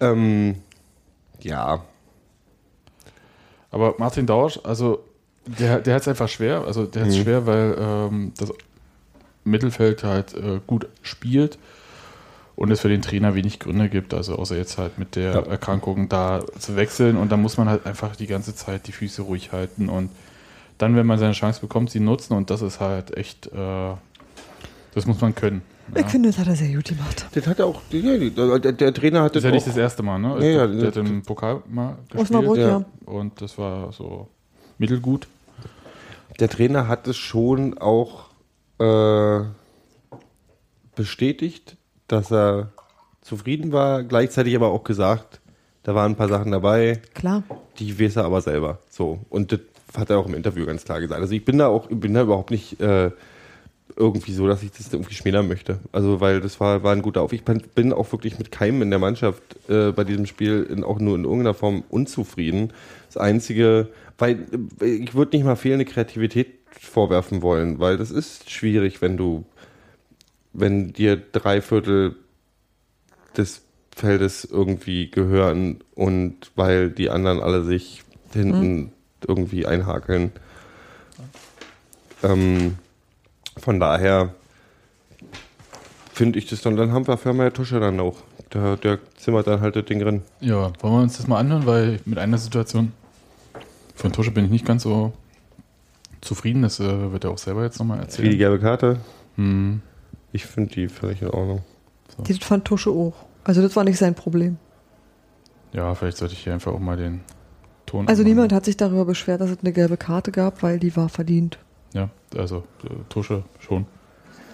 [0.00, 0.56] Ähm,
[1.40, 1.84] ja,
[3.70, 5.04] Aber Martin Dausch, also
[5.46, 6.64] der, der hat es einfach schwer.
[6.66, 7.22] Also der hat es Mhm.
[7.22, 8.52] schwer, weil ähm, das
[9.44, 11.58] Mittelfeld halt äh, gut spielt
[12.54, 15.40] und es für den Trainer wenig Gründe gibt, also außer jetzt halt mit der Ja.
[15.40, 19.22] Erkrankung da zu wechseln und da muss man halt einfach die ganze Zeit die Füße
[19.22, 20.10] ruhig halten und
[20.78, 23.94] dann, wenn man seine Chance bekommt, sie nutzen und das ist halt echt, äh,
[24.94, 25.62] das muss man können.
[25.94, 27.26] Ich finde, das hat er sehr gut gemacht.
[27.34, 30.02] das hat auch, ja, der, der Trainer hat Das das ist ja nicht das erste
[30.04, 30.36] Mal, ne?
[30.38, 32.84] Ja, ja, der hat das- im Pokal mal Osnabrück, gespielt ja.
[33.12, 34.28] und das war so
[34.82, 35.26] mittelgut.
[36.40, 38.24] der Trainer hat es schon auch
[38.78, 39.44] äh,
[40.94, 41.76] bestätigt,
[42.08, 42.72] dass er
[43.22, 45.40] zufrieden war, gleichzeitig aber auch gesagt,
[45.84, 47.42] da waren ein paar Sachen dabei, Klar.
[47.78, 48.78] die weiß er aber selber.
[48.90, 49.20] So.
[49.30, 49.60] Und das
[49.96, 51.20] hat er auch im Interview ganz klar gesagt.
[51.20, 53.10] Also ich bin da auch, ich bin da überhaupt nicht äh,
[53.96, 55.78] irgendwie so, dass ich das irgendwie schmälern möchte.
[55.92, 57.32] Also weil das war, war ein guter Auf.
[57.32, 60.82] Ich bin- bin auch wirklich mit keinem in der Mannschaft äh, bei diesem Spiel in,
[60.84, 62.72] auch nur in irgendeiner Form unzufrieden.
[63.08, 63.88] Das Einzige,
[64.22, 64.46] weil
[64.80, 69.44] äh, ich würde nicht mal fehlende Kreativität vorwerfen wollen, weil das ist schwierig, wenn du,
[70.52, 72.14] wenn dir drei Viertel
[73.36, 78.92] des Feldes irgendwie gehören und weil die anderen alle sich hinten
[79.26, 80.30] irgendwie einhakeln.
[82.22, 82.78] Ähm,
[83.56, 84.36] von daher
[86.12, 88.18] finde ich das dann, dann haben wir Firma der Tusche dann auch.
[88.54, 90.22] Der, der zimmert dann halt das Ding drin.
[90.40, 92.92] Ja, wollen wir uns das mal anhören, weil mit einer Situation
[94.02, 95.12] von Tusche bin ich nicht ganz so
[96.20, 96.62] zufrieden.
[96.62, 98.38] Das äh, wird er auch selber jetzt nochmal Wie die erzählen.
[98.38, 98.98] gelbe Karte.
[99.36, 99.80] Hm.
[100.32, 101.62] Ich finde die völlig in Ordnung.
[102.18, 103.14] Das fand Tusche auch.
[103.44, 104.58] Also das war nicht sein Problem.
[105.72, 107.20] Ja, vielleicht sollte ich hier einfach auch mal den
[107.86, 108.08] Ton.
[108.08, 108.34] Also anmachen.
[108.34, 111.58] niemand hat sich darüber beschwert, dass es eine gelbe Karte gab, weil die war verdient.
[111.94, 113.86] Ja, also äh, Tusche schon.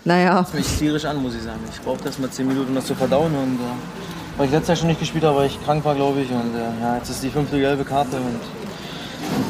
[0.05, 1.61] Naja, mich tierisch an, muss ich sagen.
[1.73, 3.35] Ich brauchte erst mal 10 Minuten, um das zu verdauen.
[3.35, 6.21] Und, äh, weil ich letztes Jahr schon nicht gespielt habe, weil ich krank war, glaube
[6.21, 6.31] ich.
[6.31, 8.17] Und äh, ja, jetzt ist die fünfte gelbe Karte.
[8.17, 8.41] Und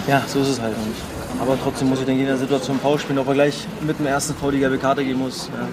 [0.07, 0.75] ja, so ist es halt.
[0.75, 3.99] Und, aber trotzdem muss ich denke, in der Situation Foul spielen, ob er gleich mit
[3.99, 5.49] dem ersten Foul die gelbe Karte geben muss.
[5.49, 5.69] Ja.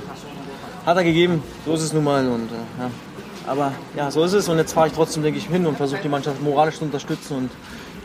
[0.85, 2.27] Hat er gegeben, so ist es nun mal.
[2.27, 2.91] Und, äh, ja.
[3.47, 4.49] Aber ja, so ist es.
[4.49, 7.37] Und jetzt fahre ich trotzdem, denke ich, hin und versuche die Mannschaft moralisch zu unterstützen.
[7.37, 7.49] Und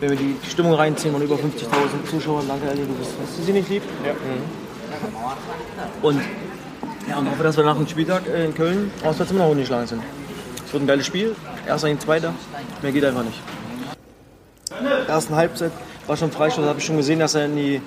[0.00, 3.42] wenn wir die Stimmung reinziehen und über 50.000 Zuschauer, danke Elli, du bist, hast du
[3.42, 3.82] sie nicht lieb?
[4.04, 4.12] Ja.
[6.02, 6.20] Und
[7.08, 9.86] ja, und hoffe, dass wir nach dem Spieltag äh, in Köln auswärts immer noch ungeschlagen
[9.86, 10.02] sind.
[10.64, 11.34] Es wird ein geiles Spiel.
[11.66, 12.32] Erster gegen Zweiter.
[12.82, 13.40] Mehr geht einfach nicht.
[15.08, 15.72] Ersten Halbzeit
[16.11, 16.66] war schon Freistoß.
[16.66, 17.81] habe ich schon gesehen, dass er in die,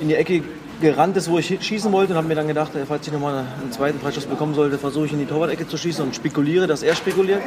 [0.00, 0.42] in die Ecke
[0.80, 2.14] gerannt ist, wo ich schießen wollte.
[2.14, 5.06] Und habe mir dann gedacht, äh, falls ich nochmal einen zweiten Freistoß bekommen sollte, versuche
[5.06, 7.42] ich in die Torwart-Ecke zu schießen und spekuliere, dass er spekuliert.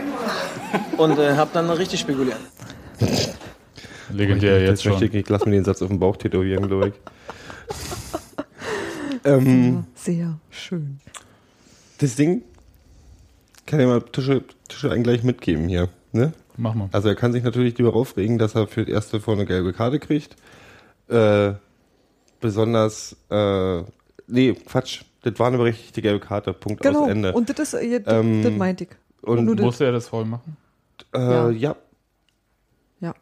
[0.97, 2.37] Und äh, habe dann richtig spekuliert.
[4.11, 5.01] Legendär jetzt schon.
[5.01, 6.93] Ich, ich lass mir den Satz auf den Bauch tätowieren, glaube ich.
[9.25, 10.99] ähm, Sehr schön.
[11.97, 12.43] das Ding
[13.65, 15.89] kann ja mal Tische, Tische einen gleich mitgeben hier.
[16.11, 16.33] Ne?
[16.57, 16.89] Mach mal.
[16.91, 19.73] Also er kann sich natürlich lieber aufregen, dass er für das erste vor eine gelbe
[19.73, 20.35] Karte kriegt.
[21.07, 21.53] Äh,
[22.39, 23.81] besonders, äh,
[24.27, 27.03] nee, Quatsch, das war eine berechtigte gelbe Karte, Punkt Genau.
[27.05, 27.33] aus Ende.
[27.33, 28.89] Und das ist, das, Ähm, das meinte ich.
[29.21, 30.57] Und das- Musste er das voll machen?
[31.15, 31.75] äh, ja.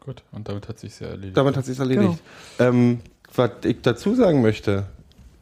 [0.00, 1.36] Gut, und damit hat sich ja erledigt.
[1.36, 2.20] damit hat sich erledigt.
[2.60, 3.00] Ähm,
[3.34, 4.86] was ich dazu sagen möchte,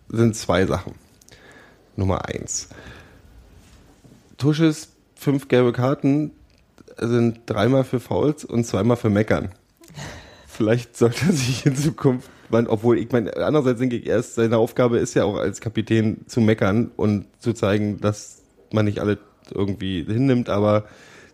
[0.08, 0.94] sind zwei Sachen.
[1.96, 2.68] Nummer eins.
[4.38, 6.30] Tusches fünf gelbe Karten
[6.98, 9.50] sind dreimal für Fouls und zweimal für Meckern.
[10.46, 14.58] Vielleicht sollte er sich in Zukunft, weil, obwohl ich meine, andererseits denke ich erst, seine
[14.58, 19.18] Aufgabe ist ja auch als Kapitän zu meckern und zu zeigen, dass man nicht alle
[19.52, 20.84] irgendwie hinnimmt, aber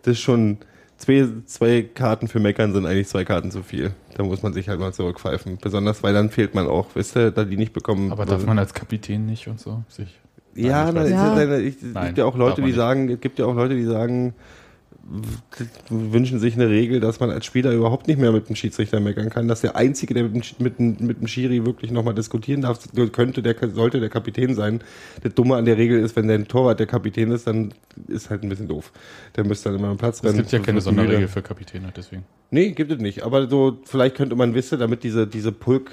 [0.03, 0.59] das ist schon,
[0.97, 3.93] zwei, zwei Karten für Meckern sind eigentlich zwei Karten zu viel.
[4.17, 5.59] Da muss man sich halt mal zurückpfeifen.
[5.61, 8.13] Besonders, weil dann fehlt man auch, wisst ihr, da die nicht bekommen.
[8.13, 10.19] Aber darf man als Kapitän nicht und so sich.
[10.55, 11.35] Ja, Nein, ich Ja.
[11.35, 12.77] ist eine- ich- es Nein, gibt ja auch Leute, die nicht.
[12.77, 14.33] sagen, es gibt ja auch Leute, die sagen,
[15.89, 19.31] wünschen sich eine Regel, dass man als Spieler überhaupt nicht mehr mit dem Schiedsrichter meckern
[19.31, 22.81] kann, dass der Einzige, der mit mit, dem- mit dem Schiri wirklich nochmal diskutieren darf,
[23.13, 24.81] könnte, der sollte der Kapitän sein.
[25.23, 27.73] Das Dumme an der Regel ist, wenn der Torwart der Kapitän ist, dann
[28.09, 28.93] ist halt ein bisschen doof.
[29.37, 30.39] Der müsste dann immer am Platz Es rennen.
[30.39, 30.81] gibt ja keine.
[30.81, 32.25] Sonderregel für Kapitäne, deswegen.
[32.51, 33.23] Nee, gibt es nicht.
[33.23, 35.93] Aber so, vielleicht könnte man wissen, damit diese, diese Pulk,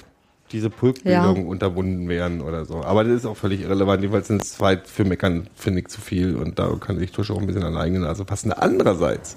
[0.53, 1.43] diese Pulkbildung Ja.
[1.43, 2.83] unterbunden werden oder so.
[2.83, 4.01] Aber das ist auch völlig irrelevant.
[4.01, 6.35] Jedenfalls sind es zwei für Meckern, finde ich, zu viel.
[6.35, 8.53] Und da kann sich Tusche auch ein bisschen an eigene Nase passen.
[8.53, 9.35] Andererseits,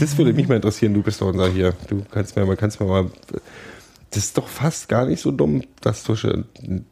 [0.00, 1.74] das würde mich mal interessieren, du bist doch unser hier.
[1.88, 3.10] Du kannst mir mal, kannst mir mal,
[4.10, 6.84] das ist doch fast gar nicht so dumm, dass Tusche in-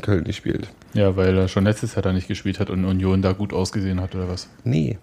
[0.00, 0.68] Köln nicht spielt.
[0.94, 4.00] Ja, weil er schon letztes Jahr da nicht gespielt hat und Union da gut ausgesehen
[4.00, 4.48] hat oder was?
[4.62, 4.98] Nee.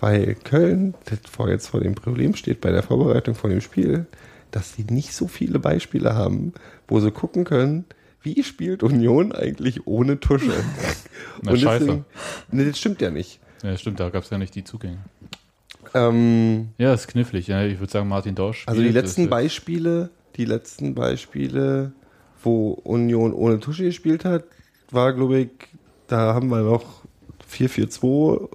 [0.00, 4.04] Weil Köln das vor jetzt vor dem Problem steht bei der Vorbereitung von dem Spiel,
[4.50, 6.52] dass sie nicht so viele Beispiele haben,
[6.88, 7.84] wo sie gucken können,
[8.22, 10.52] wie spielt Union eigentlich ohne Tusche.
[11.42, 12.04] Na, scheiße.
[12.50, 13.40] nee, das stimmt ja nicht.
[13.62, 14.98] Ja, stimmt, da gab es ja nicht die Zugänge.
[15.94, 17.46] Ähm, Ja, ist knifflig.
[17.46, 18.64] Ja, ich würde sagen, Martin Dorsch.
[18.66, 21.92] also die letzten Beispiele, die letzten Beispiele,
[22.42, 24.44] wo Union ohne Tusche gespielt hat,
[24.90, 25.50] war, glaube ich,
[26.08, 27.02] da haben wir noch
[27.50, 28.48] 4-4-2.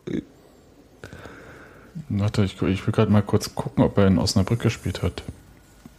[2.09, 5.23] Warte, ich, ich will gerade mal kurz gucken, ob er in Osnabrück gespielt hat.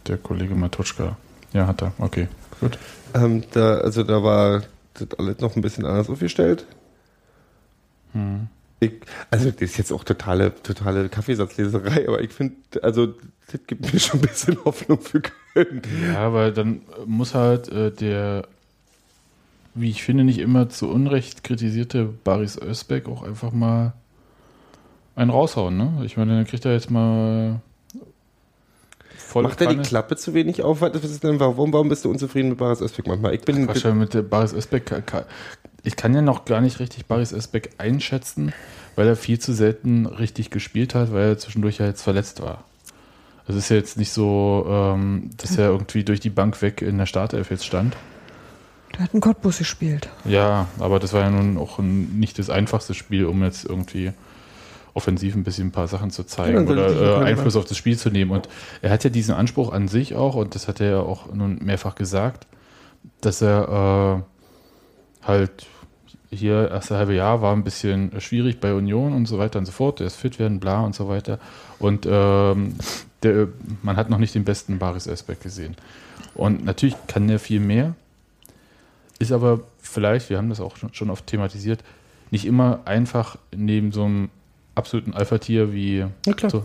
[0.07, 1.17] Der Kollege Matuschka.
[1.53, 1.93] Ja, hat er.
[1.97, 2.27] Okay,
[2.59, 2.77] gut.
[3.13, 6.65] Ähm, da, also da war das alles noch ein bisschen anders aufgestellt.
[8.13, 8.47] Hm.
[8.79, 8.93] Ich,
[9.29, 13.13] also das ist jetzt auch totale, totale Kaffeesatzleserei, aber ich finde, also
[13.51, 15.81] das gibt mir schon ein bisschen Hoffnung für Köln.
[16.03, 18.47] Ja, aber dann muss halt äh, der,
[19.75, 23.93] wie ich finde, nicht immer zu Unrecht kritisierte Baris Özbeck auch einfach mal
[25.15, 26.01] einen raushauen, ne?
[26.05, 27.61] Ich meine, dann kriegt er jetzt mal
[29.31, 30.81] voll Macht er die Klappe zu wenig auf?
[30.81, 33.33] Was ist denn, warum, warum bist du unzufrieden mit Baris Özbeck manchmal?
[33.33, 34.91] Ich bin, Quatsch, mit der Baris Özbeck,
[35.83, 38.53] ich kann ja noch gar nicht richtig Baris Özbeck einschätzen,
[38.95, 42.65] weil er viel zu selten richtig gespielt hat, weil er zwischendurch ja jetzt verletzt war.
[43.47, 46.97] Es ist ja jetzt nicht so, ähm, dass er irgendwie durch die Bank weg in
[46.97, 47.95] der Startelf jetzt stand.
[48.93, 50.09] Der hat einen Cottbus gespielt.
[50.25, 54.11] Ja, aber das war ja nun auch nicht das einfachste Spiel, um jetzt irgendwie
[54.93, 57.97] offensiv ein bisschen ein paar Sachen zu zeigen Ja, oder äh, Einfluss auf das Spiel
[57.97, 58.31] zu nehmen.
[58.31, 58.49] Und
[58.81, 61.59] er hat ja diesen Anspruch an sich auch, und das hat er ja auch nun
[61.63, 62.47] mehrfach gesagt,
[63.21, 64.23] dass er
[65.23, 65.67] äh, halt
[66.29, 69.71] hier erste halbe Jahr war ein bisschen schwierig bei Union und so weiter und so
[69.71, 69.99] fort.
[69.99, 71.39] Er ist fit werden, bla und so weiter.
[71.77, 72.75] Und ähm,
[73.23, 73.49] der,
[73.83, 75.75] man hat noch nicht den besten Baris Esbeck gesehen.
[76.33, 77.95] Und natürlich kann er viel mehr,
[79.19, 81.83] ist aber vielleicht, wir haben das auch schon, schon oft thematisiert,
[82.31, 84.29] nicht immer einfach neben so einem
[84.75, 86.05] absoluten Alpha-Tier wie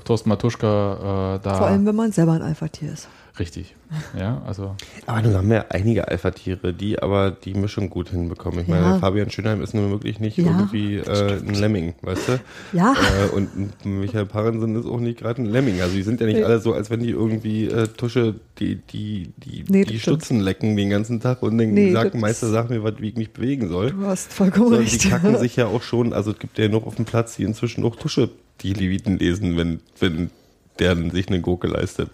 [0.04, 3.08] Thorsten Matuschka äh, da Vor allem, wenn man selber ein Alpha-Tier ist.
[3.38, 3.74] Richtig.
[4.18, 4.74] Ja, also
[5.06, 8.60] aber nun haben wir einige Alpha-Tiere, die aber die Mischung gut hinbekommen.
[8.60, 8.80] Ich Ja.
[8.80, 10.44] meine, Fabian Schönheim ist nun wirklich nicht Ja.
[10.46, 12.40] irgendwie äh, ein Lemming, weißt du?
[12.72, 15.80] Ja, äh, und Michael Parensen ist auch nicht gerade ein Lemming.
[15.80, 16.44] Also die sind ja nicht Nee.
[16.44, 19.98] alle so, als wenn die irgendwie äh, Tusche die, die, die, Nee, die.
[20.00, 23.16] Stutzen lecken den ganzen Tag und den Nee, sagen, Meister, sag mir, was, wie ich
[23.16, 23.92] mich bewegen soll.
[23.92, 25.10] du hast vollkommen Sondern die recht.
[25.10, 27.84] kacken sich ja auch schon, also es gibt ja noch auf dem Platz, die inzwischen
[27.84, 28.30] auch Tusche
[28.62, 30.30] die Leviten lesen, wenn, wenn
[30.78, 32.10] der sich eine Gurke leistet.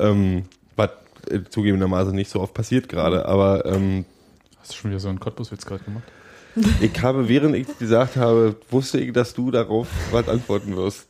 [0.00, 0.44] Ähm,
[0.76, 0.90] was
[1.30, 4.04] äh, zugegebenermaßen nicht so oft passiert gerade, aber ähm,
[4.58, 6.04] hast du schon wieder so einen Cottbus-Witz gerade gemacht?
[6.80, 11.06] ich habe, während ich gesagt habe, wusste ich, dass du darauf was antworten wirst.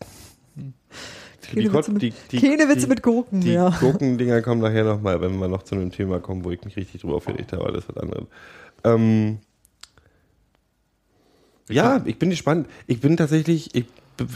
[1.42, 3.70] Keine Kot- Witze mit- keine Witze mit Gurken, Die ja.
[3.80, 7.00] Gurkendinger kommen nachher nochmal, wenn wir noch zu einem Thema kommen, wo ich mich richtig
[7.00, 8.26] drüber aufgeregt habe, ist was anderes.
[8.84, 9.38] Ähm,
[11.68, 12.68] ja, ich bin gespannt.
[12.86, 13.86] Ich bin tatsächlich, ich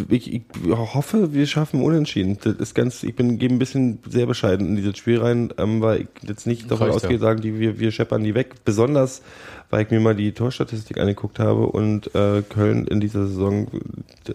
[0.08, 2.38] ich, ich hoffe, wir schaffen Unentschieden.
[2.42, 5.80] Das ist ganz, ich bin gebe ein bisschen sehr bescheiden in dieses Spiel rein, ähm,
[5.80, 7.08] weil ich jetzt nicht davon Reicht ja.
[7.08, 8.64] ausgehe, sagen die, wir, wir scheppern die weg.
[8.64, 9.22] Besonders,
[9.70, 13.68] weil ich mir mal die Torstatistik angeguckt habe und äh, Köln in dieser Saison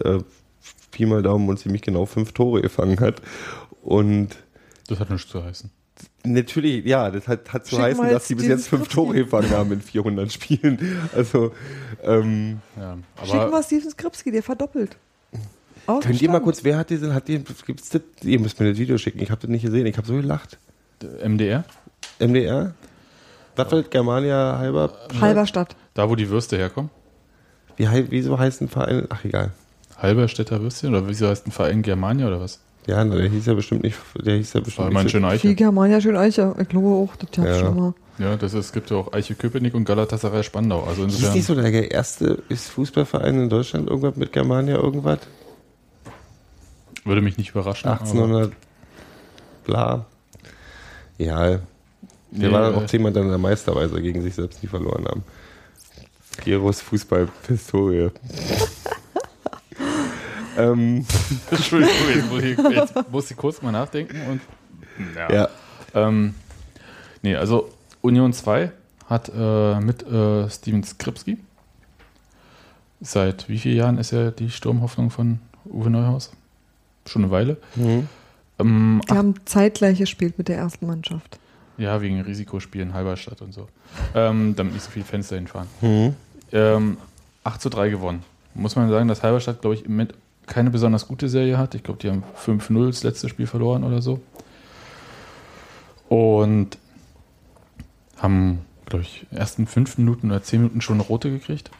[0.04, 0.18] äh,
[0.90, 3.22] Pi mal Daumen und ziemlich genau fünf Tore gefangen hat.
[3.82, 4.30] Und
[4.88, 5.70] Das hat nichts zu heißen.
[6.24, 8.88] Natürlich, ja, das hat, hat zu Schick heißen, dass sie bis Steven jetzt fünf.
[8.88, 10.78] Tore gefangen haben in 400 Spielen.
[11.14, 11.52] Also,
[12.02, 14.96] ähm, Ja, Schicken wir aber Steven Skripski, der verdoppelt.
[15.98, 18.78] Könnt ihr mal kurz, wer hat diesen, hat den, gibt's das, ihr müsst mir das
[18.78, 20.58] Video schicken, ich habe das nicht gesehen, ich habe so gelacht.
[21.24, 21.64] MDR,
[22.20, 22.74] MDR?
[23.56, 24.92] Was wird Germania halber?
[25.20, 25.74] Halberstadt.
[25.94, 26.90] da wo die Würste herkommen.
[27.76, 29.06] Wie, wieso heißt ein Verein?
[29.08, 29.50] Ach, egal.
[29.98, 32.60] Halberstädter Würstchen oder wieso heißt ein Verein Germania oder was?
[32.86, 35.12] Ja, na, der hieß ja bestimmt nicht, der hieß ja bestimmt war mein nicht.
[35.12, 35.54] schöner Die Eiche.
[35.54, 36.54] Germania schön Eiche.
[36.60, 37.58] Ich glaube auch, das gab's Ja.
[37.58, 37.94] schon mal.
[38.18, 40.84] Ja, das ist, es gibt ja auch Eiche Köpenick und Galatasaray Spandau.
[40.84, 45.20] Also insofern nicht so der erste ist Fußballverein in Deutschland irgendwas mit Germania irgendwas?
[47.04, 47.88] Würde mich nicht überraschen.
[47.88, 48.52] aber- 1800
[49.64, 50.06] bla.
[51.18, 51.60] Ja, der
[52.30, 55.04] Nee, war dann auch zehnmal dann der Meister, weil sie gegen sich selbst nie verloren
[55.06, 55.24] haben.
[56.44, 58.10] Geros Fußball-Historie.
[60.56, 61.04] ähm,
[61.50, 64.40] Entschuldigung, jetzt muss, ich, jetzt muss ich kurz mal nachdenken und.
[65.16, 65.32] Ja.
[65.32, 65.48] ja.
[65.94, 66.34] Ähm,
[67.22, 68.70] nee, also Union 2
[69.08, 71.38] hat äh, mit äh, Steven Skripski.
[73.00, 76.30] Seit wie vielen Jahren ist er die Sturmhoffnung von Uwe Neuhaus?
[77.10, 77.56] Schon eine Weile.
[77.74, 78.06] Mhm.
[78.60, 81.40] Ähm, Die haben zeitgleich gespielt mit der ersten Mannschaft.
[81.76, 83.68] ja, wegen Risikospielen Halberstadt und so.
[84.14, 85.66] Ähm, damit nicht so viele Fans dahin fahren.
[85.80, 86.14] Mhm.
[86.52, 86.96] Ähm,
[87.42, 88.22] 8 zu 3 gewonnen.
[88.54, 90.14] Muss man sagen, dass Halberstadt, glaube ich, im Moment
[90.46, 91.74] keine besonders gute Serie hat.
[91.74, 94.20] Ich glaube, die haben 5-0 das letzte Spiel verloren oder so.
[96.08, 96.78] Und
[98.18, 101.70] haben, glaube ich, ersten 5 Minuten oder 10 Minuten schon eine rote gekriegt.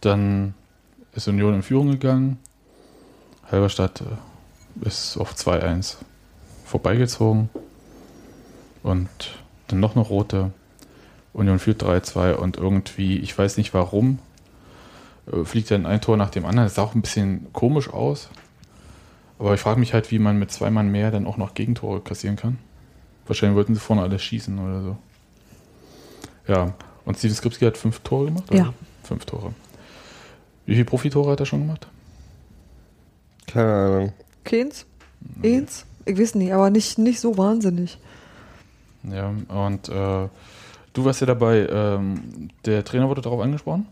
[0.00, 0.54] Dann
[1.14, 2.38] ist Union in Führung gegangen.
[3.50, 5.96] Halberstadt äh, ist auf 2-1
[6.64, 7.48] vorbeigezogen.
[8.82, 9.08] Und
[9.68, 10.52] dann noch eine rote.
[11.32, 14.18] Union führt 3-2 und irgendwie, ich weiß nicht warum,
[15.30, 16.66] äh, fliegt dann ein Tor nach dem anderen.
[16.66, 18.28] Das sah auch ein bisschen komisch aus.
[19.38, 22.00] Aber ich frage mich halt, wie man mit zwei Mann mehr dann auch noch Gegentore
[22.00, 22.58] kassieren kann.
[23.26, 24.96] Wahrscheinlich wollten sie vorne alles schießen oder so.
[26.46, 26.74] Ja,
[27.04, 28.44] und Steven Skripski hat fünf Tore gemacht?
[28.50, 28.58] oder?
[28.58, 28.74] Ja.
[29.02, 29.54] Fünf Tore.
[30.66, 31.88] Wie viele Profitore hat er schon gemacht?
[33.46, 34.12] Keine Ahnung.
[34.44, 34.86] Keins?
[35.42, 35.84] Eins?
[36.04, 37.98] Ich weiß nicht, aber nicht, nicht so wahnsinnig.
[39.04, 40.28] Ja, und äh,
[40.92, 43.86] du warst ja dabei, ähm, der Trainer wurde darauf angesprochen?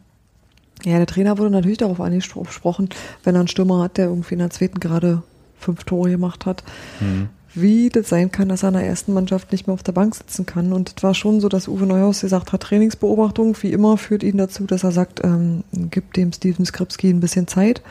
[0.85, 2.89] Ja, der Trainer wurde natürlich darauf angesprochen,
[3.23, 5.23] wenn er einen Stürmer hat, der irgendwie in der zweiten gerade
[5.59, 6.65] fünf Tore gemacht hat,
[7.01, 7.29] Hm.
[7.55, 10.15] wie das sein kann, dass er in der ersten Mannschaft nicht mehr auf der Bank
[10.15, 10.73] sitzen kann.
[10.73, 14.39] Und es war schon so, dass Uwe Neuhaus gesagt hat, Trainingsbeobachtung, wie immer, führt ihn
[14.39, 17.83] dazu, dass er sagt, ähm, gibt dem Steven Skripski ein bisschen Zeit.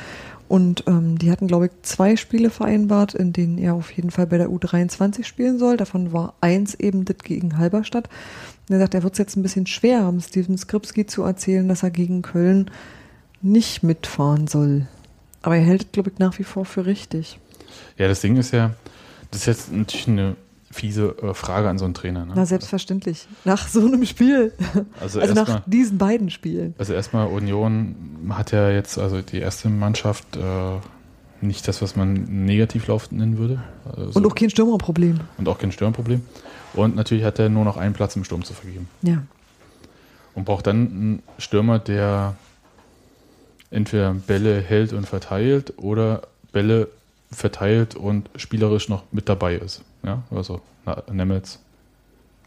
[0.50, 4.26] Und ähm, die hatten, glaube ich, zwei Spiele vereinbart, in denen er auf jeden Fall
[4.26, 5.78] bei der U23 spielen soll.
[5.78, 8.10] Davon war eins eben das gegen Halberstadt.
[8.68, 11.68] Und er sagt, er wird es jetzt ein bisschen schwer haben, Steven Skripski zu erzählen,
[11.70, 12.72] dass er gegen Köln
[13.44, 14.88] nicht mitfahren soll.
[15.44, 17.40] Aber er hält es, glaube ich, nach wie vor für richtig.
[18.00, 18.74] Ja, das Ding ist ja,
[19.30, 20.36] das ist jetzt natürlich eine
[20.80, 22.26] fiese äh, Frage an so einen Trainer.
[22.26, 22.34] Ne?
[22.36, 23.28] Na, selbstverständlich.
[23.46, 24.54] Nach so einem Spiel.
[25.00, 26.74] Also, Also nach erstmal, diesen beiden Spielen.
[26.78, 27.96] also erstmal Union
[28.30, 30.42] hat ja jetzt, also die erste Mannschaft, äh,
[31.42, 32.14] nicht das, was man
[32.46, 33.62] Negativlauf nennen würde.
[33.86, 35.20] Also, Und auch kein Stürmerproblem.
[35.38, 36.22] und auch kein Sturmproblem.
[36.74, 38.88] Und natürlich hat er nur noch einen Platz im Sturm zu vergeben.
[39.02, 39.24] Ja.
[40.36, 42.36] Und braucht dann einen Stürmer, der
[43.72, 46.88] entweder Bälle hält und verteilt oder Bälle
[47.32, 49.82] verteilt und spielerisch noch mit dabei ist.
[50.04, 51.60] Ja, also na, Nemetz,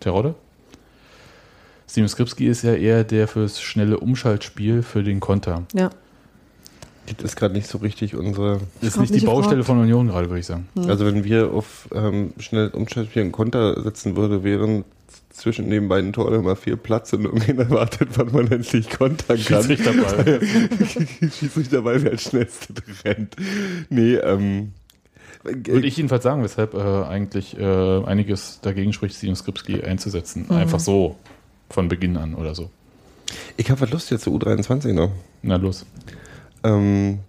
[0.01, 0.35] Terodde.
[1.89, 5.65] Steven Skripski ist ja eher der fürs schnelle Umschaltspiel für den Konter.
[5.75, 5.91] Ja.
[7.07, 8.61] Das ist gerade nicht so richtig unsere.
[8.81, 9.67] Ist grad nicht die Baustelle gefragt.
[9.67, 10.69] von Union gerade, würde ich sagen.
[10.75, 10.89] Hm.
[10.89, 14.85] Also wenn wir auf ähm, schnell Umschaltspiel und Konter setzen würde, wären
[15.31, 19.65] zwischen den beiden Toren immer viel Platz und irgendjemand erwartet, wann man endlich kontern kann.
[19.65, 20.41] Schiedsrichterball.
[21.39, 23.37] Schiedsrichterball, wer als schnellste rennt.
[23.91, 24.73] Nee, ähm.
[25.45, 30.47] Würde ich jedenfalls sagen, weshalb äh, eigentlich äh, einiges dagegen spricht, Steven Skripski einzusetzen.
[30.49, 30.57] Mhm.
[30.57, 31.17] Einfach so
[31.69, 32.71] von Beginn an oder so.
[33.57, 35.11] Ich habe was Lust jetzt zur U23 noch.
[35.43, 35.87] Na los.
[36.63, 37.21] Ähm,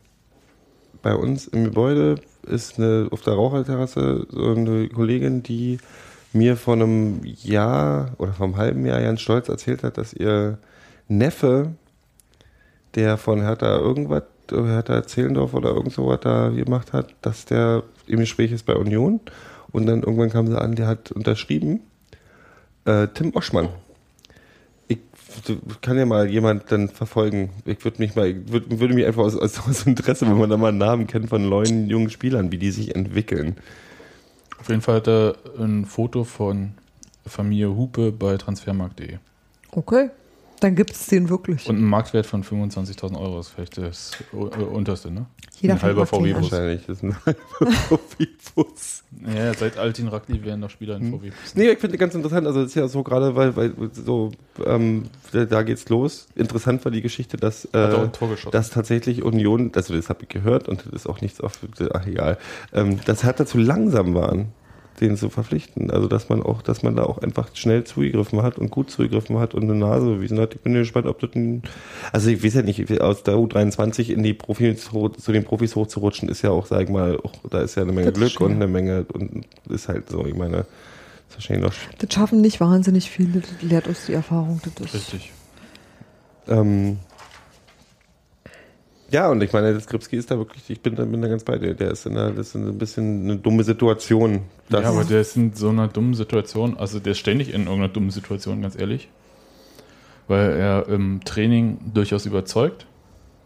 [1.01, 5.79] bei uns im Gebäude ist eine, auf der Raucherterrasse so eine Kollegin, die
[6.33, 10.57] mir vor einem Jahr oder vor einem halben Jahr ganz stolz erzählt hat, dass ihr
[11.07, 11.73] Neffe,
[12.95, 18.19] der von Hertha irgendwas, Hertha Zehlendorf oder irgend sowas da gemacht hat, dass der im
[18.19, 19.19] Gespräch ist bei Union
[19.71, 21.81] und dann irgendwann kam sie an, der hat unterschrieben,
[22.85, 23.69] äh, Tim Oschmann.
[24.87, 24.99] Ich
[25.81, 27.49] kann ja mal jemand dann verfolgen.
[27.65, 30.57] Ich würde mich mal, würd, würde mich einfach aus, aus, aus Interesse, wenn man da
[30.57, 33.55] mal einen Namen kennt von neuen jungen Spielern, wie die sich entwickeln.
[34.59, 36.73] Auf jeden Fall hat er ein Foto von
[37.25, 39.17] Familie Hupe bei transfermarkt.de.
[39.71, 40.09] Okay.
[40.63, 41.67] Dann gibt es den wirklich.
[41.67, 45.25] Und einen Marktwert von 25.000 Euro ist vielleicht das unterste, ne?
[45.59, 46.51] Jeder ein halber VW-Bus.
[46.51, 46.85] Wahrscheinlich.
[46.85, 47.11] Das ist ein
[47.89, 49.03] VW-Bus.
[49.35, 51.55] Ja, seit Altin Ragli werden noch Spieler in VW-Bus.
[51.55, 54.31] Nee, ich finde ganz interessant, also das ist ja so gerade, weil, weil so,
[54.65, 55.03] ähm,
[55.33, 56.27] da, da geht's los.
[56.33, 58.11] Interessant war die Geschichte, dass, äh, ein
[58.51, 61.59] dass tatsächlich Union, also das habe ich gehört und das ist auch nichts auf,
[61.93, 62.37] ach egal,
[62.71, 64.53] ähm, dass Hertha zu langsam waren,
[65.01, 65.91] den zu verpflichten.
[65.91, 69.39] Also dass man auch, dass man da auch einfach schnell zugegriffen hat und gut zugegriffen
[69.39, 70.55] hat und eine Nase bewiesen hat.
[70.55, 71.63] Ich bin gespannt, ob das ein,
[72.11, 76.29] also ich weiß ja nicht, aus der U23 in die Profis zu den Profis hochzurutschen,
[76.29, 78.53] ist ja auch, sag ich mal, auch, da ist ja eine Menge Das Glück und
[78.53, 80.65] eine Menge und ist halt so, ich meine,
[81.29, 84.61] ist wahrscheinlich noch Das schaffen nicht wahnsinnig viele, das lehrt uns die Erfahrung.
[84.63, 85.31] Das ist Richtig.
[86.47, 86.97] Ähm,
[89.13, 91.43] ja, und ich meine, das Skripski ist da wirklich, ich bin, da- bin da ganz
[91.43, 91.73] bei dir.
[91.73, 94.41] Der ist in einer, das ist ein bisschen eine dumme Situation.
[94.69, 97.89] Ja, aber der ist in so einer dummen Situation, also der ist ständig in irgendeiner
[97.89, 99.09] dummen Situation, ganz ehrlich.
[100.27, 102.85] Weil er im Training durchaus überzeugt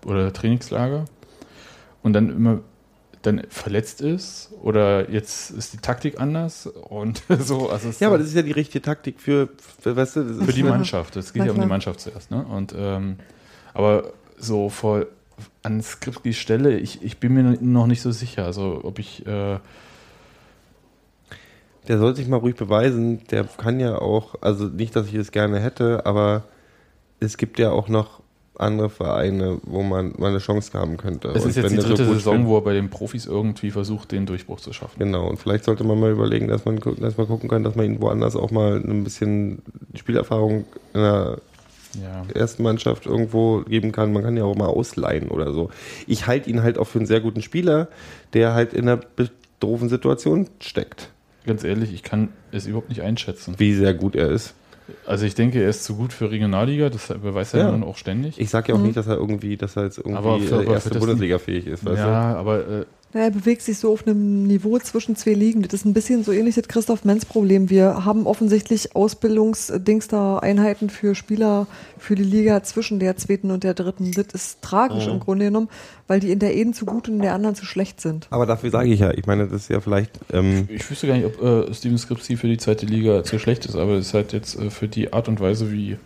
[0.05, 1.05] oder Trainingslager
[2.03, 2.59] und dann immer
[3.23, 7.69] dann verletzt ist oder jetzt ist die Taktik anders und so.
[7.69, 9.49] Also ja, aber das ist ja die richtige Taktik für,
[9.81, 11.15] für weißt du, das für ist, die Mannschaft.
[11.17, 11.65] Es geht ja um die.
[11.65, 12.29] Mannschaft zuerst.
[12.31, 12.45] Ne?
[12.45, 13.17] Und, ähm,
[13.73, 15.07] aber so vor
[15.63, 19.59] an Skripskis Stelle, ich, ich bin mir noch nicht so sicher, also ob ich äh,
[21.87, 23.21] der soll sich mal ruhig beweisen.
[23.31, 26.43] Der kann ja auch, also nicht, dass ich es gerne hätte, aber
[27.19, 28.21] es gibt ja auch noch
[28.59, 31.29] andere Vereine, wo man mal eine Chance haben könnte.
[31.29, 34.11] Es ist jetzt die so dritte gut Saison, wo er bei den Profis irgendwie versucht,
[34.11, 34.97] den Durchbruch zu schaffen.
[34.97, 37.85] Genau, und vielleicht sollte man mal überlegen, dass man, dass man gucken kann, dass man
[37.85, 39.61] ihn woanders auch mal ein bisschen
[39.93, 41.37] Spielerfahrung in der
[42.01, 42.25] Ja.
[42.33, 44.13] ersten Mannschaft irgendwo geben kann.
[44.13, 45.69] Man kann ja auch mal ausleihen oder so.
[46.07, 47.87] Ich halte ihn halt auch für einen sehr guten Spieler,
[48.33, 49.01] der halt in einer
[49.59, 51.09] doofen Situation steckt.
[51.45, 53.55] Ganz ehrlich, ich kann es überhaupt nicht einschätzen.
[53.57, 54.53] Wie sehr gut er ist.
[55.05, 57.71] Also ich denke, er ist zu gut für Regionalliga, das beweist er Ja.
[57.71, 58.39] nun auch ständig.
[58.39, 60.67] Ich sage ja auch nicht, dass er irgendwie, dass er jetzt irgendwie Aber für- aber
[60.67, 61.83] äh, erste Bundesliga fähig ist.
[61.85, 65.61] Weißt ja, aber äh, Ja, er bewegt sich so auf einem Niveau zwischen zwei Ligen.
[65.61, 67.69] Das ist ein bisschen so ähnlich das Christoph Menz Problem.
[67.69, 73.63] Wir haben offensichtlich Ausbildungsdings da Einheiten für Spieler für die Liga zwischen der zweiten und
[73.63, 74.11] der dritten.
[74.11, 75.69] Das ist tragisch im Grunde genommen,
[76.07, 78.27] weil die in der einen zu gut und in der anderen zu schlecht sind.
[78.29, 81.15] Aber dafür sage ich ja, ich meine, das ist ja vielleicht, ähm, ich wüsste gar
[81.15, 84.13] nicht, ob äh, Steven Skripski für die zweite Liga zu schlecht ist, aber es ist
[84.15, 85.97] halt jetzt äh, für die Art und Weise, wie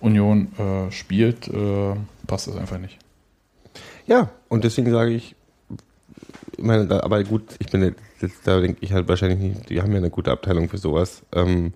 [0.00, 1.94] Union äh, spielt, äh,
[2.26, 2.98] passt das einfach nicht.
[4.06, 5.36] ja, und deswegen sage ich,
[6.56, 9.92] ich meine, aber gut, ich bin, das, da denke ich halt wahrscheinlich nicht, die haben
[9.92, 11.72] ja eine gute Abteilung für sowas, ähm,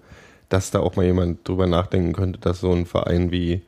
[0.48, 3.62] dass da auch mal jemand drüber nachdenken könnte, dass so ein Verein wie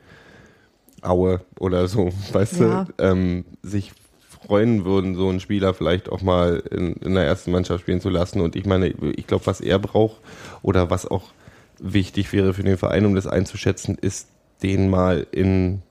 [1.03, 2.87] Aue oder so, weißt Ja.
[2.89, 3.93] du, ähm, sich
[4.29, 8.11] freuen würden, so einen Spieler vielleicht auch mal in, in der ersten Mannschaft spielen zu
[8.11, 8.41] lassen.
[8.41, 10.21] Und ich meine, ich glaube, was er braucht
[10.63, 11.33] oder was auch
[11.79, 14.29] wichtig wäre für den Verein, um das einzuschätzen, ist,
[14.63, 15.83] den mal in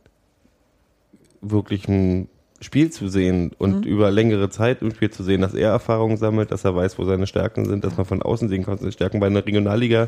[1.42, 2.28] wirklich ein
[2.64, 6.52] Spiel zu sehen und über längere Zeit im Spiel zu sehen, dass er Erfahrungen sammelt,
[6.52, 9.20] dass er weiß, wo seine Stärken sind, dass man von außen sehen kann, seine Stärken
[9.20, 10.08] bei einer Regionalliga,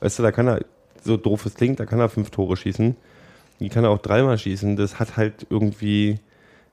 [0.00, 0.60] weißt du, da kann er,
[1.02, 2.96] so doof es klingt, da kann er fünf Tore schießen,
[3.60, 6.18] die kann er auch dreimal schießen, das hat halt irgendwie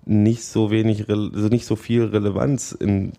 [0.06, 3.14] nicht so wenig, also nicht so viel Relevanz in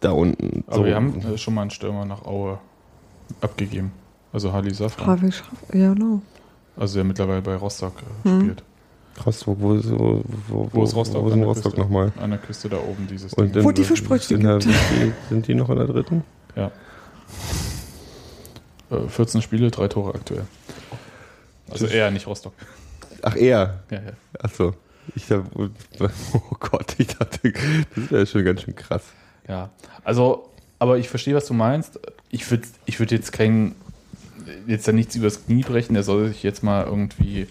[0.00, 0.64] da unten.
[0.66, 0.84] Aber so.
[0.86, 2.58] wir haben äh, schon mal einen Stürmer nach Aue
[3.40, 3.92] abgegeben.
[4.32, 5.06] Also Hali Safran.
[5.06, 6.22] Harvey Schraff, ja, genau.
[6.76, 8.56] Also der mittlerweile bei Rostock äh, Hm.
[9.26, 11.22] Rostock, wo, ist- wo, wo, Wo ist Rostock?
[11.22, 11.80] Wo ist An denn der Rostock Küste.
[11.80, 12.12] nochmal?
[12.18, 13.64] An der Küste da oben dieses Und Ding.
[13.64, 14.62] Wo die Fischbrötchen gibt.
[14.62, 16.22] sind, die, sind die noch in der dritten?
[16.56, 16.70] Ja.
[18.90, 20.44] Äh, 14 Spiele, drei Tore aktuell.
[21.70, 22.52] Also eher nicht Rostock.
[23.22, 23.80] Ach, er.
[23.90, 24.12] Ja, ja.
[24.40, 24.74] Achso.
[25.14, 25.44] Ich dachte,
[26.32, 27.52] oh Gott, ich dachte,
[27.96, 29.02] das wäre schon ganz schön krass.
[29.48, 29.70] Ja,
[30.04, 30.48] also,
[30.78, 31.98] aber ich verstehe, was du meinst.
[32.30, 33.74] Ich würde ich würd jetzt keinen,
[34.66, 37.48] jetzt da nichts übers Knie brechen, der soll sich jetzt mal irgendwie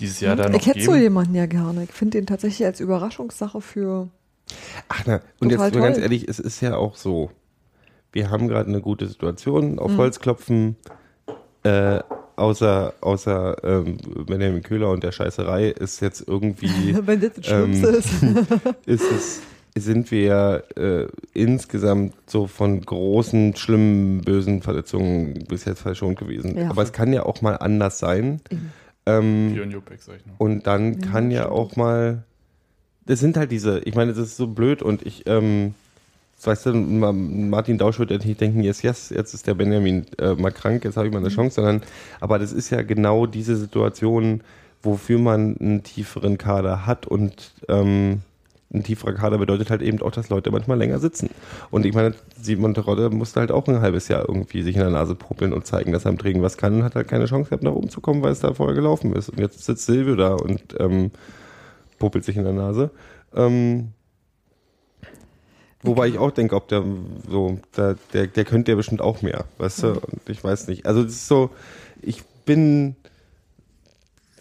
[0.00, 1.02] dieses Jahr da noch ich hätte so geben.
[1.04, 1.84] jemanden ja gerne.
[1.84, 4.08] Ich finde den tatsächlich als Überraschungssache für.
[4.88, 7.30] Ach na, und Total jetzt mal ganz ehrlich, es ist ja auch so,
[8.12, 9.96] wir haben gerade eine gute Situation, auf Mhm.
[9.96, 10.76] Holz klopfen,
[11.62, 12.00] äh,
[12.36, 17.74] außer, außer ähm, Benjamin Köhler und der Scheißerei ist jetzt irgendwie, Wenn das das Ähm,
[17.74, 18.10] Schlimmste ist.
[18.86, 19.40] ist es,
[19.76, 26.56] sind wir ja äh, insgesamt so von großen, schlimmen, bösen Verletzungen bis jetzt verschont gewesen.
[26.58, 26.70] Ja.
[26.70, 28.40] Aber es kann ja auch mal anders sein.
[28.50, 28.72] Eben.
[29.06, 30.34] Ähm, Björn Jopek, sag ich nur.
[30.38, 31.56] Und dann Ja, kann ja stimmt.
[31.56, 32.22] auch mal,
[33.06, 35.74] das sind halt diese, ich meine, das ist so blöd und ich, ähm,
[36.42, 40.34] weißt du, Ma- Martin Dausch wird nicht denken, yes, yes, jetzt ist der Benjamin äh,
[40.34, 41.82] mal krank, jetzt habe ich mal eine Chance, sondern,
[42.20, 44.42] aber das ist ja genau diese Situation,
[44.82, 48.20] wofür man einen tieferen Kader hat und ähm,
[48.74, 51.30] ein tieferer Kader bedeutet halt eben auch, dass Leute manchmal länger sitzen.
[51.70, 54.90] Und ich meine, Simon Terodde musste halt auch ein halbes Jahr irgendwie sich in der
[54.90, 57.50] Nase popeln und zeigen, dass er im Training was kann und hat halt keine Chance
[57.50, 59.28] gehabt, nach oben zu kommen, weil es da vorher gelaufen ist.
[59.28, 61.12] Und jetzt sitzt Silvio da und ähm,
[61.98, 62.90] popelt sich in der Nase.
[63.34, 63.92] Ähm,
[65.82, 66.82] wobei ich auch denke, ob der
[67.30, 69.88] so, der, der, der könnte ja bestimmt auch mehr, weißt du?
[69.92, 70.86] Und ich weiß nicht.
[70.86, 71.50] Also das ist so,
[72.02, 72.96] ich bin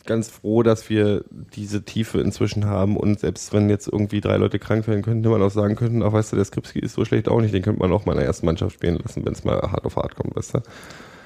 [0.05, 1.23] ganz froh, dass wir
[1.55, 5.41] diese Tiefe inzwischen haben und selbst wenn jetzt irgendwie drei Leute krank werden könnten, man
[5.41, 7.79] auch sagen könnten, ach weißt du, der Skripski ist so schlecht auch nicht, den könnte
[7.79, 10.15] man auch mal in der ersten Mannschaft spielen lassen, wenn es mal hart auf hart
[10.15, 10.59] kommt, weißt du?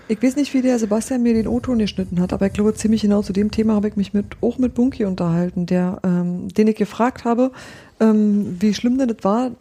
[0.09, 3.01] Ich weiß nicht, wie der Sebastian mir den O-Ton geschnitten hat, aber ich glaube, ziemlich
[3.01, 6.67] genau zu dem Thema habe ich mich mit, auch mit Bunky unterhalten, der, ähm, den
[6.67, 7.51] ich gefragt habe,
[7.99, 9.51] ähm, wie schlimm denn das war,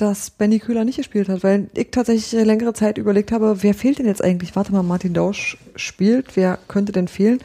[0.00, 3.74] dass Benny Köhler nicht gespielt hat, weil ich tatsächlich eine längere Zeit überlegt habe, wer
[3.74, 4.56] fehlt denn jetzt eigentlich?
[4.56, 7.38] Warte mal, Martin Dausch spielt, wer könnte denn fehlen?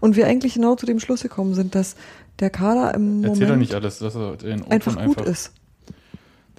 [0.00, 1.96] Und wir eigentlich genau zu dem Schluss gekommen sind, dass
[2.40, 5.52] der Kader im Erzähl doch Moment nicht alles, dass er den einfach einfach, gut ist.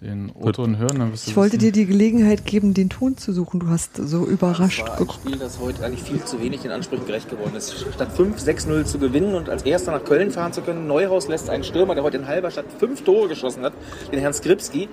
[0.01, 1.65] den O-Ton hören, dann wirst du Ich wollte wissen.
[1.65, 3.59] dir die Gelegenheit geben, den Ton zu suchen.
[3.59, 5.19] Du hast so überrascht Das war ein geguckt.
[5.23, 7.85] Spiel, das heute eigentlich viel zu wenig den Ansprüchen gerecht geworden ist.
[7.93, 11.63] Statt 5-6-0 zu gewinnen und als erster nach Köln fahren zu können, Neuhaus lässt einen
[11.63, 13.73] Stürmer, der heute in Halberstadt fünf Tore geschossen hat,
[14.11, 14.89] den Herrn Skripski,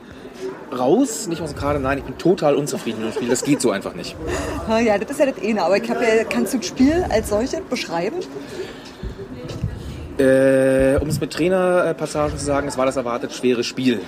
[0.77, 3.29] raus, nicht aus dem Kader, nein, ich bin total unzufrieden mit dem Spiel.
[3.29, 4.17] Das geht so einfach nicht.
[4.69, 7.29] Ja, das ist ja das eine, aber ich habe ja, kannst du das Spiel als
[7.29, 8.17] solches beschreiben?
[10.19, 14.01] Äh, um es mit Trainerpassagen zu sagen, es war das erwartet schwere Spiel.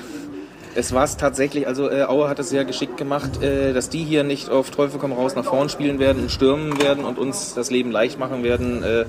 [0.74, 4.04] Es war es tatsächlich, also äh, Aue hat es sehr geschickt gemacht, äh, dass die
[4.04, 7.54] hier nicht auf Teufel komm raus nach vorn spielen werden und stürmen werden und uns
[7.54, 9.04] das Leben leicht machen werden, äh,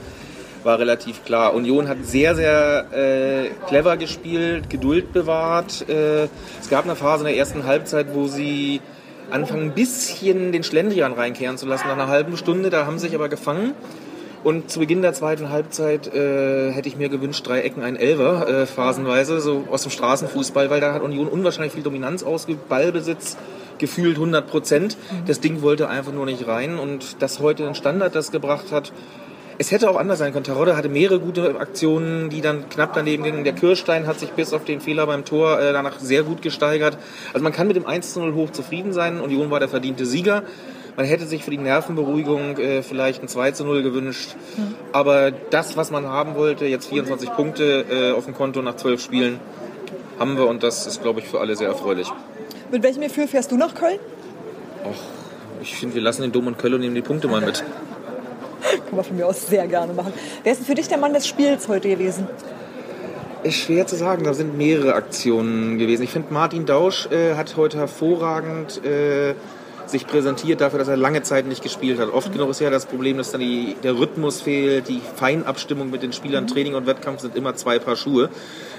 [0.65, 1.53] war relativ klar.
[1.53, 5.87] Union hat sehr, sehr äh, clever gespielt, Geduld bewahrt.
[5.89, 6.25] Äh,
[6.61, 8.81] es gab eine Phase in der ersten Halbzeit, wo sie
[9.29, 12.69] anfangen, ein bisschen den Schlendrian reinkehren zu lassen nach einer halben Stunde.
[12.69, 13.73] Da haben sie sich aber gefangen.
[14.43, 18.47] Und zu Beginn der zweiten Halbzeit äh, hätte ich mir gewünscht, drei Ecken, ein Elver,
[18.47, 23.37] äh, phasenweise, so aus dem Straßenfußball, weil da hat Union unwahrscheinlich viel Dominanz ausgeübt, Ballbesitz
[23.77, 24.97] gefühlt 100 Prozent.
[25.27, 28.91] Das Ding wollte einfach nur nicht rein und dass heute ein Standard das gebracht hat,
[29.57, 30.43] es hätte auch anders sein können.
[30.43, 33.43] Tarodde hatte mehrere gute Aktionen, die dann knapp daneben gingen.
[33.43, 36.97] Der Kirstein hat sich bis auf den Fehler beim Tor äh, danach sehr gut gesteigert.
[37.33, 39.19] Also man kann mit dem 1 zu 0 hoch zufrieden sein.
[39.19, 40.43] Union war der verdiente Sieger.
[40.95, 44.35] Man hätte sich für die Nervenberuhigung äh, vielleicht ein 2 zu 0 gewünscht.
[44.91, 49.01] Aber das, was man haben wollte, jetzt 24 Punkte äh, auf dem Konto nach 12
[49.01, 49.39] Spielen,
[50.19, 52.11] haben wir und das ist, glaube ich, für alle sehr erfreulich.
[52.71, 53.99] Mit welchem Gefühl fährst du nach Köln?
[55.61, 57.63] Ich finde, wir lassen den Dom und Köln und nehmen die Punkte mal mit.
[58.85, 60.13] Kann man von mir aus sehr gerne machen.
[60.43, 62.27] Wer ist denn für dich der Mann des Spiels heute gewesen?
[63.43, 66.03] Ist schwer zu sagen, da sind mehrere Aktionen gewesen.
[66.03, 69.33] Ich finde, Martin Dausch äh, hat heute hervorragend äh,
[69.85, 72.11] sich präsentiert dafür, dass er lange Zeit nicht gespielt hat.
[72.11, 76.03] Oft genug ist ja das Problem, dass dann die, der Rhythmus fehlt, die Feinabstimmung mit
[76.03, 76.47] den Spielern.
[76.47, 78.29] Training und Wettkampf sind immer zwei Paar Schuhe.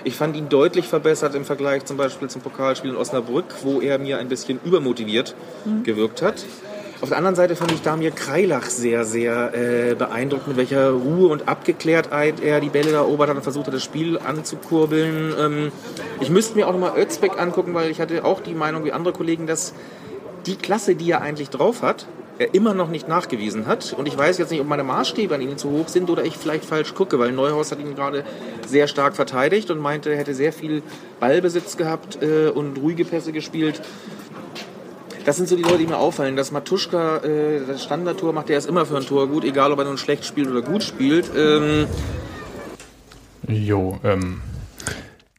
[0.04, 3.98] Ich fand ihn deutlich verbessert im Vergleich zum Beispiel zum Pokalspiel in Osnabrück, wo er
[3.98, 5.34] mir ein bisschen übermotiviert
[5.82, 6.44] gewirkt hat.
[7.00, 11.28] Auf der anderen Seite fand ich Damir Kreilach sehr, sehr äh, beeindruckt, mit welcher Ruhe
[11.28, 15.34] und Abgeklärtheit er die Bälle erobert hat und versucht hat, das Spiel anzukurbeln.
[15.38, 15.72] Ähm,
[16.20, 19.12] ich müsste mir auch nochmal Özbeck angucken, weil ich hatte auch die Meinung wie andere
[19.12, 19.74] Kollegen, dass
[20.46, 22.06] die Klasse, die er eigentlich drauf hat,
[22.38, 23.94] er immer noch nicht nachgewiesen hat.
[23.96, 26.36] Und ich weiß jetzt nicht, ob meine Maßstäbe an ihn zu hoch sind oder ich
[26.36, 28.24] vielleicht falsch gucke, weil Neuhaus hat ihn gerade
[28.66, 30.82] sehr stark verteidigt und meinte, er hätte sehr viel
[31.20, 33.80] Ballbesitz gehabt äh, und ruhige Pässe gespielt.
[35.24, 36.36] Das sind so die Leute, die mir auffallen.
[36.36, 39.78] Dass Matuschka äh, das Standardtor macht, der ist immer für ein Tor gut, egal ob
[39.78, 41.30] er nun schlecht spielt oder gut spielt.
[41.36, 41.86] Ähm,
[43.48, 44.40] Jo, ähm,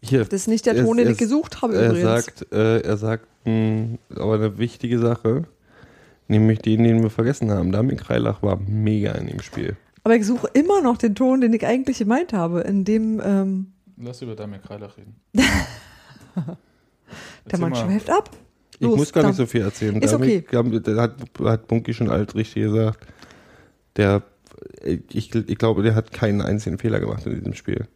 [0.02, 2.26] Hier, Das ist nicht der er- Ton, den ich gesucht habe er übrigens.
[2.26, 5.46] Sagt, äh, er sagt mh, aber eine wichtige Sache,
[6.28, 7.72] nämlich den, den wir vergessen haben.
[7.72, 9.76] Damien Kreilach war mega in dem Spiel.
[10.04, 13.72] Aber ich suche immer noch den Ton, den ich eigentlich gemeint habe, in dem ähm,
[13.98, 15.16] lass über Damir Kreilach reden.
[17.52, 18.30] der Mann schweift ab.
[18.80, 19.46] Ich Los, muss gar nicht dann.
[19.46, 20.02] so viel erzählen.
[20.02, 20.82] Ist Damien- okay.
[20.84, 23.06] Da hat, hat Bunky schon alt richtig gesagt.
[23.98, 24.24] Der,
[24.84, 27.88] ich, ich glaube, der hat keinen einzigen Fehler gemacht in diesem Spiel.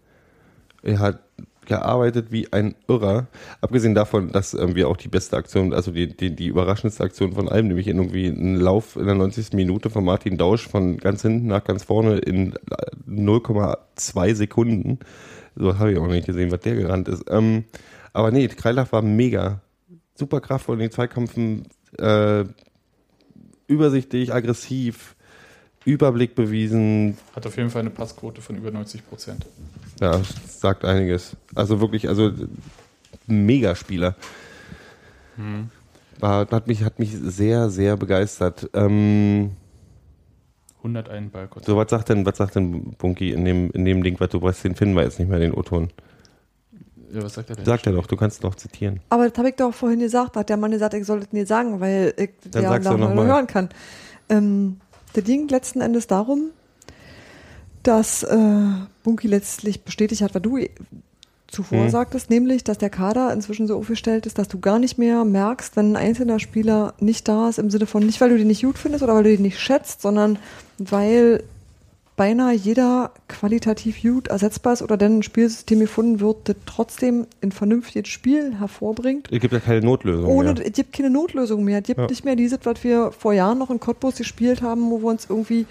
[0.81, 1.19] Er hat
[1.65, 3.27] gearbeitet wie ein Irrer.
[3.61, 7.33] Abgesehen davon, dass ähm, wir auch die beste Aktion, also die, die, die überraschendste Aktion
[7.33, 9.53] von allem, nämlich irgendwie einen Lauf in der 90.
[9.53, 12.55] Minute von Martin Dausch von ganz hinten nach ganz vorne in
[13.07, 14.99] 0,2 Sekunden.
[15.55, 17.25] So habe ich auch nicht gesehen, was der gerannt ist.
[17.29, 17.65] Ähm,
[18.13, 19.61] aber nee, Kreilach war mega.
[20.19, 21.67] Super kraftvoll in den Zweikampfen,
[21.97, 22.43] äh,
[23.67, 25.15] übersichtlich, aggressiv,
[25.85, 29.45] Überblick bewiesen, Hat auf jeden Fall eine Passquote von über 90 Prozent.
[30.01, 31.37] ja, das sagt einiges.
[31.55, 32.31] Also wirklich, also
[33.27, 34.15] Megaspieler.
[36.19, 38.69] War, hat, mich, hat mich sehr, sehr begeistert.
[38.73, 39.51] Ähm,
[40.79, 41.65] 101 Ballkontakt.
[41.65, 44.41] so, was sagt denn, was sagt denn Bunky in dem, in dem Ding, was du
[44.41, 45.89] weißt, den finden wir jetzt nicht mehr, den O-Ton.
[47.13, 47.65] Ja, was sagt er denn?
[47.65, 48.99] Sagt er doch, du kannst doch zitieren.
[49.09, 51.47] Aber das habe ich doch vorhin gesagt, hat der Mann gesagt, ich soll das nicht
[51.47, 53.25] sagen, weil ich Dann ja noch noch mal.
[53.25, 53.69] hören kann.
[54.29, 54.79] Ähm,
[55.15, 56.51] der ging letzten Endes darum,
[57.83, 58.37] dass äh,
[59.03, 60.59] Bunky letztlich bestätigt hat, was du
[61.47, 61.89] zuvor Hm.
[61.89, 65.75] sagtest, nämlich, dass der Kader inzwischen so aufgestellt ist, dass du gar nicht mehr merkst,
[65.75, 68.61] wenn ein einzelner Spieler nicht da ist, im Sinne von nicht, weil du den nicht
[68.63, 70.37] gut findest oder weil du den nicht schätzt, sondern
[70.77, 71.43] weil
[72.19, 77.53] beinahe jeder qualitativ gut ersetzbar ist oder dann ein Spielsystem gefunden wird, das trotzdem ein
[77.53, 79.29] vernünftiges Spiel hervorbringt.
[79.31, 80.65] Es gibt ja keine Notlösung Ohne, mehr.
[80.67, 81.77] es gibt keine Notlösung mehr.
[81.79, 82.07] Es gibt Ja.
[82.07, 85.27] nicht mehr dieses, was wir vor Jahren noch in Cottbus gespielt haben, wo wir uns
[85.29, 85.65] irgendwie,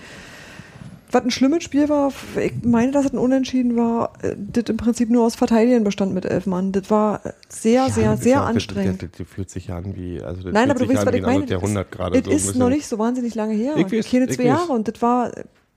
[1.12, 4.78] was ein schlimmes Spiel war, ich meine, dass es ein Unentschieden war, äh, das im
[4.78, 6.72] Prinzip nur aus Verteidigen bestand mit elf Mann.
[6.72, 7.20] Das war
[7.50, 9.02] sehr, sehr, das ist sehr ja auch- anstrengend.
[9.02, 11.14] Das, das, das fühlt sich ja an wie, also das Nein, aber du weißt, was
[11.14, 11.84] ich ein meine.
[11.84, 12.18] gerade.
[12.20, 13.74] Es so ist noch nicht so wahnsinnig lange her.
[13.76, 14.44] Ich weiß, Keine zwei.
[14.44, 14.72] Jahre.
[14.72, 15.30] Und das war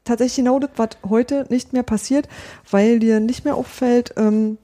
[0.04, 2.28] tatsächlich genau das, was heute nicht mehr passiert,
[2.70, 4.58] weil dir nicht mehr auffällt, ähm,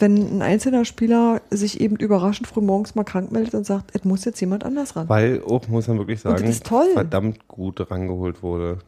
[0.00, 4.04] wenn ein einzelner Spieler sich eben überraschend früh morgens mal krank meldet und sagt, es
[4.04, 5.08] muss jetzt jemand anders ran.
[5.08, 6.86] Weil auch, muss man wirklich sagen, ist toll.
[6.92, 8.78] verdammt gut rangeholt wurde.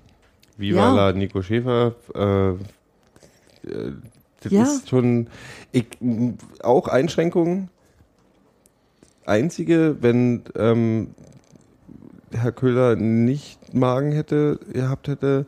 [0.57, 0.95] Viva Ja.
[0.95, 3.93] la Nico Schäfer, äh, äh,
[4.43, 4.63] das Ja.
[4.63, 5.27] ist schon,
[5.73, 5.87] ich,
[6.63, 7.69] auch Einschränkungen.
[9.27, 11.09] Einzige, wenn ähm,
[12.33, 15.47] Herr Köhler nicht Magen hätte, gehabt hätte,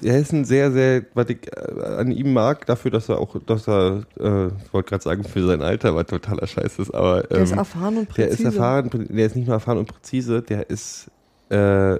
[0.00, 3.36] er ist ein sehr, sehr, was ich äh, an ihm mag, dafür, dass er auch,
[3.44, 7.22] dass er, äh, ich wollte gerade sagen, für sein Alter, was totaler Scheiß ist, aber
[7.24, 8.48] Der ist ähm, erfahren und der präzise.
[8.48, 11.10] ist erfahren, der ist nicht nur erfahren und präzise, der ist
[11.50, 11.98] äh,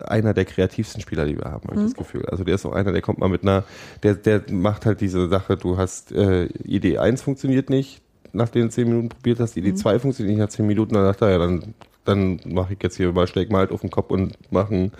[0.00, 1.86] einer der kreativsten Spieler, die wir haben, habe ich Mhm.
[1.86, 2.26] das Gefühl.
[2.26, 3.64] Also der ist auch einer, der kommt mal mit einer,
[4.02, 8.02] der, der macht halt diese Sache, du hast äh, Idee 1 funktioniert nicht,
[8.34, 9.62] nachdem du 10 Minuten probiert hast, Mhm.
[9.62, 11.74] Idee 2 funktioniert nicht nach 10 Minuten, dann dachte er, ja, dann,
[12.08, 14.92] dann mache ich jetzt hier mal, steig mal halt auf den Kopf und mache ein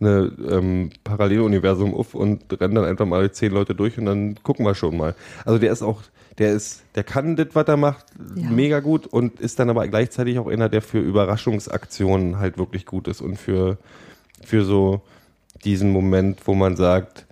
[0.00, 4.64] eine ähm, Paralleluniversum auf und rennen dann einfach mal zehn Leute durch und dann gucken
[4.64, 5.14] wir schon mal.
[5.44, 6.02] Also der ist auch,
[6.38, 8.48] der ist, der kann das, was er macht, Ja.
[8.50, 13.08] mega gut und ist dann aber gleichzeitig auch einer, der für Überraschungsaktionen halt wirklich gut
[13.08, 13.76] ist und für,
[14.42, 15.02] für so
[15.64, 17.26] diesen Moment, wo man sagt,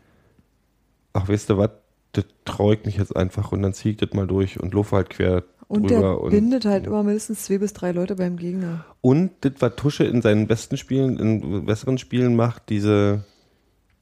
[1.15, 1.71] ach, weißt du was,
[2.13, 4.97] das traue ich mich jetzt einfach und dann ziehe ich das mal durch und laufe
[4.97, 8.87] halt quer Und der und, bindet halt immer mindestens zwei bis drei Leute beim Gegner.
[9.03, 13.25] und das, was Tusche in seinen besten Spielen, in besseren Spielen macht, diese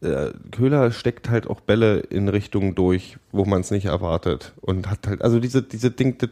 [0.00, 4.52] äh, Köhler steckt halt auch Bälle in Richtungen durch, wo man es nicht erwartet.
[4.60, 6.30] Und hat halt, also diese, diese Ding, das,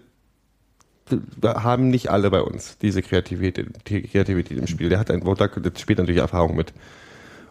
[1.42, 4.88] haben nicht alle bei uns, diese Kreativität, die Kreativität im Spiel.
[4.88, 6.72] Der hat ein, da- das spielt natürlich Erfahrung mit.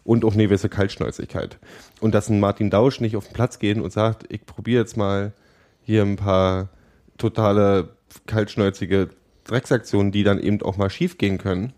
[0.05, 1.57] Und auch eine gewisse Kaltschnäuzigkeit.
[2.01, 4.97] Und dass ein Martin Dausch nicht auf den Platz gehen und sagt, ich probiere jetzt
[4.97, 5.33] mal
[5.81, 6.69] hier ein paar
[7.17, 7.89] totale
[8.27, 9.09] kaltschnäuzige
[9.45, 11.73] Drecksaktionen, die dann eben auch mal schief gehen können.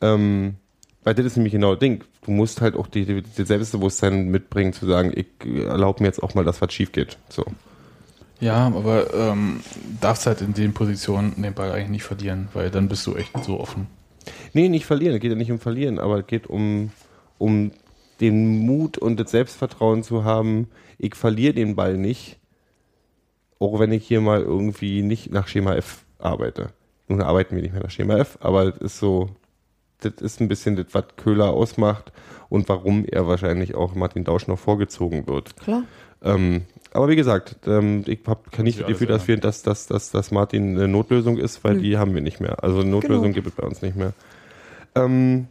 [0.00, 0.56] Ähm,
[1.02, 2.04] weil das ist nämlich genau das Ding.
[2.24, 6.22] Du musst halt auch die, die, die Selbstbewusstsein mitbringen, zu sagen, ich erlaube mir jetzt
[6.22, 7.16] auch mal, dass was schief geht.
[7.28, 7.44] So.
[8.40, 9.60] Ja, aber ähm,
[10.00, 13.32] darfst halt in den Positionen den Ball eigentlich nicht verlieren, weil dann bist du echt
[13.44, 13.86] so offen.
[14.52, 15.14] Nee, nicht verlieren.
[15.14, 16.90] Es geht ja nicht um Verlieren, aber es geht um,
[17.38, 17.72] um
[18.20, 20.68] den Mut und das Selbstvertrauen zu haben,
[20.98, 22.38] ich verliere den Ball nicht,
[23.60, 26.70] auch wenn ich hier mal irgendwie nicht nach Schema F arbeite.
[27.06, 29.30] Nun arbeiten wir nicht mehr nach Schema F, aber das ist so,
[30.00, 32.10] das ist ein bisschen das, was Köhler ausmacht
[32.48, 35.56] und warum er wahrscheinlich auch Martin Dausch noch vorgezogen wird.
[35.56, 35.84] Klar.
[36.22, 39.86] Ähm, aber wie gesagt, ähm, ich habe nicht Sie das Gefühl, dass, wir, dass, dass,
[39.86, 41.82] dass, dass Martin eine Notlösung ist, weil Nö.
[41.82, 42.62] die haben wir nicht mehr.
[42.64, 43.34] Also eine Notlösung Genau.
[43.34, 44.12] gibt es bei uns nicht mehr.
[44.94, 45.46] Ähm,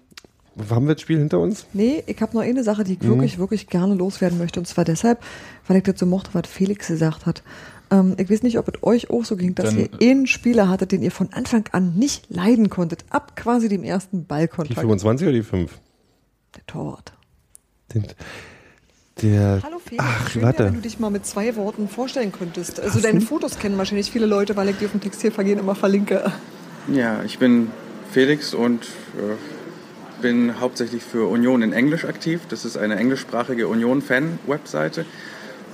[0.69, 1.65] haben wir das Spiel hinter uns?
[1.73, 3.07] Nee, ich habe noch eine Sache, die ich Mhm.
[3.07, 4.59] wirklich, wirklich gerne loswerden möchte.
[4.59, 5.19] Und zwar deshalb,
[5.67, 7.43] weil ich das so mochte, was Felix gesagt hat.
[7.91, 10.69] Ähm, ich weiß nicht, ob es euch auch so ging, dass Dann- ihr einen Spieler
[10.69, 13.05] hattet, den ihr von Anfang an nicht leiden konntet.
[13.09, 14.79] Ab quasi dem ersten Die Ballkontakt.
[14.79, 15.79] 25 oder die 5?
[16.55, 17.13] Der Torwart.
[17.93, 18.05] Den,
[19.21, 20.65] der, Hallo Felix, Ach, schön, warte.
[20.65, 22.79] wenn du dich mal mit zwei Worten vorstellen könntest.
[22.79, 26.31] Also deine Fotos kennen wahrscheinlich viele Leute, weil ich die auf dem Textilvergehen immer verlinke.
[26.93, 27.69] Ja, ich bin
[28.11, 28.83] Felix und
[29.17, 32.41] äh, bin hauptsächlich für Union in Englisch aktiv.
[32.49, 35.05] Das ist eine englischsprachige Union-Fan-Webseite,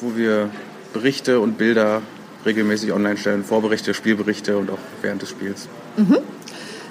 [0.01, 0.49] wo wir
[0.96, 2.02] Berichte und Bilder
[2.46, 5.68] regelmäßig online stellen, Vorberichte, Spielberichte und auch während des Spiels.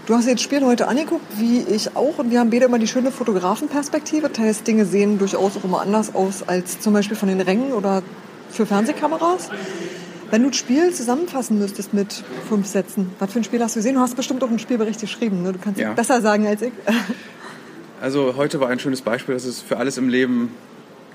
[0.07, 2.79] Du hast dir das Spiel heute angeguckt, wie ich auch, und wir haben beide immer
[2.79, 4.29] die schöne Fotografenperspektive.
[4.29, 7.73] Das heißt, Dinge sehen durchaus auch immer anders aus als zum Beispiel von den Rängen
[7.73, 8.03] oder
[8.51, 9.49] für Fernsehkameras.
[10.31, 13.79] Wenn du das Spiel zusammenfassen müsstest mit fünf Sätzen, was für ein Spiel hast du
[13.79, 13.95] gesehen?
[13.95, 15.43] Du hast bestimmt auch einen Spielbericht geschrieben.
[15.43, 15.55] Ne?
[15.55, 15.91] Du kannst Ja.
[15.91, 16.73] es besser sagen als ich.
[18.03, 20.51] Also heute war ein schönes Beispiel, dass es für alles im Leben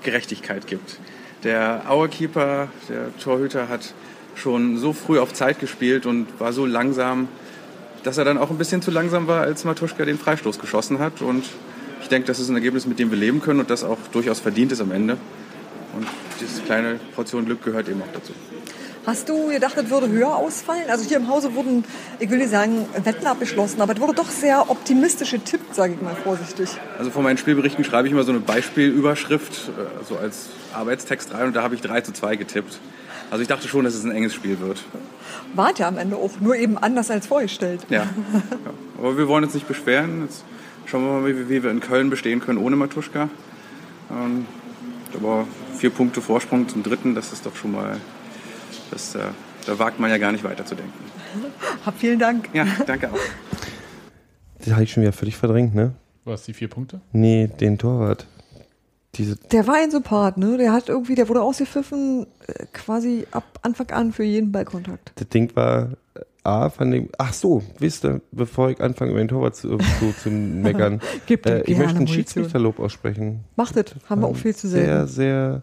[0.02, 0.98] Gerechtigkeit gibt.
[1.42, 3.94] Der Auerkeeper, der Torhüter, hat
[4.34, 7.28] schon so früh auf Zeit gespielt und war so langsam,
[8.02, 11.22] dass er dann auch ein bisschen zu langsam war, als Matuschka den Freistoß geschossen hat.
[11.22, 11.44] Und
[12.02, 14.40] ich denke, das ist ein Ergebnis, mit dem wir leben können und das auch durchaus
[14.40, 15.16] verdient ist am Ende.
[15.96, 16.06] Und
[16.40, 18.32] diese kleine Portion Glück gehört eben auch dazu.
[19.06, 20.90] Hast du gedacht, das würde höher ausfallen?
[20.90, 21.84] Also hier im Hause wurden,
[22.18, 26.02] ich will nicht sagen, Wetten abgeschlossen, aber es wurde doch sehr optimistisch getippt, sage ich
[26.02, 26.68] mal vorsichtig.
[26.98, 31.48] Also von meinen Spielberichten schreibe ich immer so eine Beispielüberschrift, äh, so als Arbeitstext rein
[31.48, 32.80] und da habe ich 3 zu 2 getippt.
[33.30, 34.82] Also ich dachte schon, dass es ein enges Spiel wird.
[35.54, 37.86] Wart ja am Ende auch, nur eben anders als vorgestellt.
[37.88, 38.02] Ja.
[38.02, 38.08] ja.
[38.98, 40.22] Aber wir wollen uns nicht beschweren.
[40.22, 40.44] Jetzt
[40.86, 43.28] schauen wir mal, wie, wie wir in Köln bestehen können ohne Matuschka.
[44.10, 44.46] Ähm,
[45.14, 45.46] aber
[45.76, 47.96] vier Punkte Vorsprung zum dritten, das ist doch schon mal,
[48.90, 49.20] das, äh,
[49.66, 50.92] da wagt man ja gar nicht weiterzudenken.
[51.86, 52.48] Hab vielen Dank.
[52.52, 53.18] Ja, danke auch.
[54.58, 55.94] Das habe ich schon wieder völlig verdrängt, ne?
[56.24, 57.00] Was, die vier Punkte?
[57.12, 58.26] Nee, den Torwart.
[59.16, 60.56] Diese, Der war ein Sympath, ne?
[60.56, 65.12] Der hat irgendwie, der wurde ausgepfiffen, äh, quasi ab Anfang an für jeden Ballkontakt.
[65.16, 69.18] das Ding war äh, A, von dem, ach so, wisst ihr, bevor ich anfange, über
[69.20, 72.06] den Torwart zu, zu, zu meckern, Gib dir äh, ich möchte einen.
[72.08, 73.40] Schiedsrichterlob aussprechen.
[73.56, 75.12] Macht das, haben wir auch viel zu Sehr, selten.
[75.12, 75.62] sehr,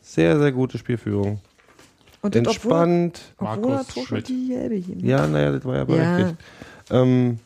[0.00, 1.40] sehr, sehr gute Spielführung.
[2.22, 3.20] Und obwohl, Entspannt.
[3.36, 4.28] obwohl er Markus Schmidt.
[5.02, 6.36] Ja, naja, das war ja berechtigt.
[6.90, 7.38] Ähm,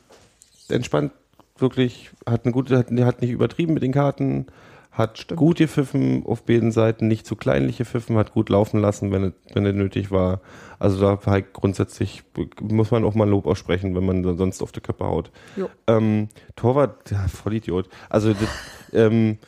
[0.69, 1.13] entspannt,
[1.59, 4.47] wirklich, hat eine gute, hat, hat nicht übertrieben mit den Karten,
[4.93, 9.25] hat gut gepfiffen auf beiden Seiten, nicht zu kleinlich gepfiffen, hat gut laufen lassen, wenn
[9.25, 10.41] es, wenn es nötig war.
[10.79, 12.23] Also da war halt grundsätzlich,
[12.61, 15.31] muss man auch mal Lob aussprechen, wenn man sonst auf die Köppe haut.
[15.57, 15.71] Jo.
[15.87, 17.89] Ähm, Torwart, ja, Vollidiot.
[18.11, 18.49] Also das,
[18.93, 19.39] ähm,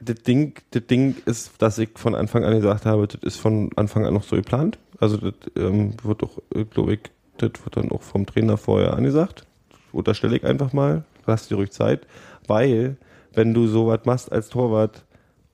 [0.00, 3.70] das Ding, das Ding ist, dass ich von Anfang an gesagt habe, das ist von
[3.76, 4.78] Anfang an noch so geplant.
[4.98, 7.00] Also das ähm, wird doch, glaube ich,
[7.38, 9.46] das wird dann auch vom Trainer vorher angesagt.
[9.90, 11.04] Unterstelle ich einfach mal.
[11.26, 12.06] Lass dir ruhig Zeit.
[12.46, 12.96] Weil,
[13.34, 15.04] wenn du sowas machst als Torwart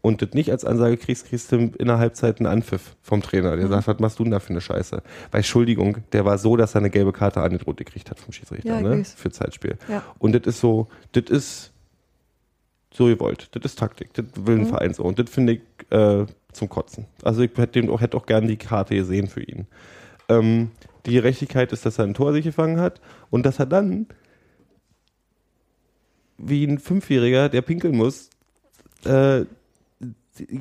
[0.01, 3.57] und das nicht als Ansage kriegst, kriegst du in der Halbzeit einen Anpfiff vom Trainer.
[3.57, 5.03] Der sagt, was machst du denn da für eine Scheiße?
[5.31, 8.81] Weil, Entschuldigung, der war so, dass er eine gelbe Karte angedroht gekriegt hat vom Schiedsrichter,
[8.81, 9.05] Ja, ne?
[9.05, 9.77] Für Zeitspiel.
[9.89, 10.03] Ja.
[10.19, 11.73] Und das ist so, das ist
[12.93, 13.49] so gewollt.
[13.53, 14.15] Das ist Taktik.
[14.15, 14.67] Das will ein Mhm.
[14.67, 15.03] Verein so.
[15.03, 15.61] Und das finde ich
[15.91, 17.07] äh, zum Kotzen.
[17.23, 19.67] Also ich hätte auch, hätte auch gern die Karte gesehen für ihn.
[20.29, 20.71] Ähm,
[21.07, 23.01] die Gerechtigkeit ist, dass er ein Tor sich gefangen hat
[23.31, 24.07] und dass er dann
[26.39, 28.31] wie ein Fünfjähriger, der pinkeln muss,
[29.05, 29.45] äh,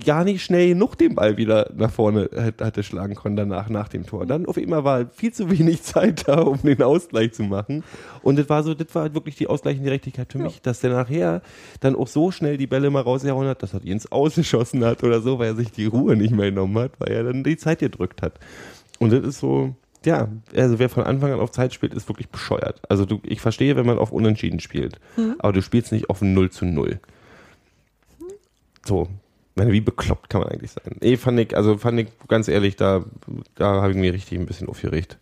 [0.03, 3.87] gar nicht schnell genug den Ball wieder nach vorne hat- hatte schlagen können danach, nach
[3.89, 4.25] dem Tor.
[4.25, 7.83] Dann auf einmal war viel zu wenig Zeit da, um den Ausgleich zu machen.
[8.23, 10.89] Und das war so, das war halt wirklich die ausgleichende Gerechtigkeit für mich, dass der
[10.93, 11.43] nachher
[11.79, 15.03] dann auch so schnell die Bälle mal rausgehauen hat, dass er die ins Ausgeschossen hat
[15.03, 17.57] oder so, weil er sich die Ruhe nicht mehr genommen hat, weil er dann die
[17.57, 18.39] Zeit gedrückt hat.
[18.97, 19.75] Und das ist so,
[20.07, 22.81] ja, also wer von Anfang an auf Zeit spielt, ist wirklich bescheuert.
[22.87, 25.01] Also du, ich verstehe, wenn man auf Unentschieden spielt,
[25.39, 27.01] aber du spielst nicht auf ein 0 zu 0.
[28.85, 29.09] So.
[29.55, 30.95] Meine, wie bekloppt kann man eigentlich sein?
[31.01, 33.03] Eh, fand ich, also fand ich ganz ehrlich, da,
[33.55, 35.17] da habe ich mir richtig ein bisschen aufgeregt.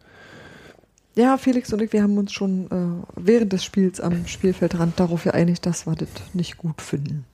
[1.15, 5.23] Ja, Felix und ich, wir haben uns schon äh, während des Spiels am Spielfeldrand darauf
[5.23, 7.25] geeinigt, dass wir das nicht gut finden.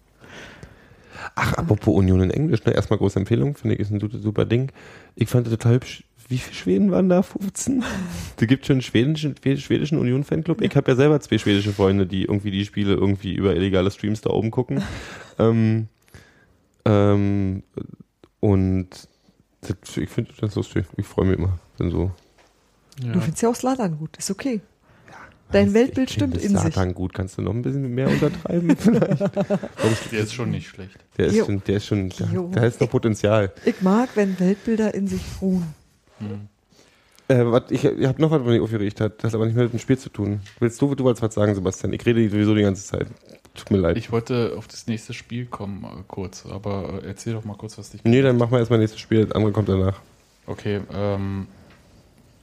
[1.35, 2.73] Ach, apropos Union in Englisch, ne?
[2.73, 4.71] Erstmal große Empfehlung, finde ich, ist ein super, super Ding.
[5.15, 6.03] Ich fand das total hübsch.
[6.31, 7.23] Wie viele Schweden waren da?
[7.23, 7.83] 15?
[8.37, 10.61] Da gibt schon einen schwedischen, schwedischen Union-Fanclub.
[10.61, 14.21] Ich habe ja selber zwei schwedische Freunde, die irgendwie die Spiele irgendwie über illegale Streams
[14.21, 14.81] da oben gucken.
[15.39, 15.89] ähm,
[16.85, 17.63] ähm,
[18.39, 18.87] und
[19.59, 20.85] das, ich finde das lustig.
[20.95, 22.11] Ich freue mich immer, wenn so.
[23.03, 23.11] Ja.
[23.11, 24.61] Du findest ja auch Slatan gut, ist okay.
[25.51, 26.59] Dein Weltbild Ich stimmt in sich.
[26.61, 27.13] Satan gut.
[27.13, 29.19] Kannst du noch ein bisschen mehr untertreiben vielleicht?
[30.13, 30.97] Der ist schon nicht schlecht.
[31.17, 31.45] Der ist Jo.
[31.45, 32.09] schon, der ist schon,
[32.53, 33.51] da ist noch Potenzial.
[33.65, 35.80] Ich mag, wenn Weltbilder in sich ruhen.
[37.27, 39.23] Äh, wat, ich ich habe noch was, was mich aufgeregt hat.
[39.23, 40.41] Das hat aber nicht mehr mit dem Spiel zu tun.
[40.59, 41.93] Willst du, du wolltest was sagen, Sebastian?
[41.93, 43.07] Ich rede sowieso die ganze Zeit.
[43.53, 43.97] Tut mir leid.
[43.97, 47.77] Ich wollte auf das nächste Spiel kommen, äh, kurz, aber äh, erzähl doch mal kurz,
[47.77, 48.03] was dich.
[48.03, 49.25] nee, dann machen wir erstmal nächstes Spiel.
[49.25, 49.99] Das andere kommt danach.
[50.47, 51.47] Okay, ähm,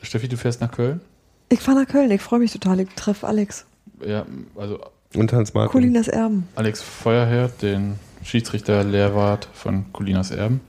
[0.03, 1.01] Steffi, du fährst nach Köln?
[1.49, 2.81] Ich fahre nach Köln, ich freue mich total.
[2.81, 3.65] Ich treffe Alex.
[4.07, 4.79] Ja, also
[5.15, 5.73] Und Hans Martin.
[5.73, 6.47] Colinas Erben.
[6.55, 10.61] Alex Feuerherd, den Schiedsrichter Lehrwart von Colinas Erben.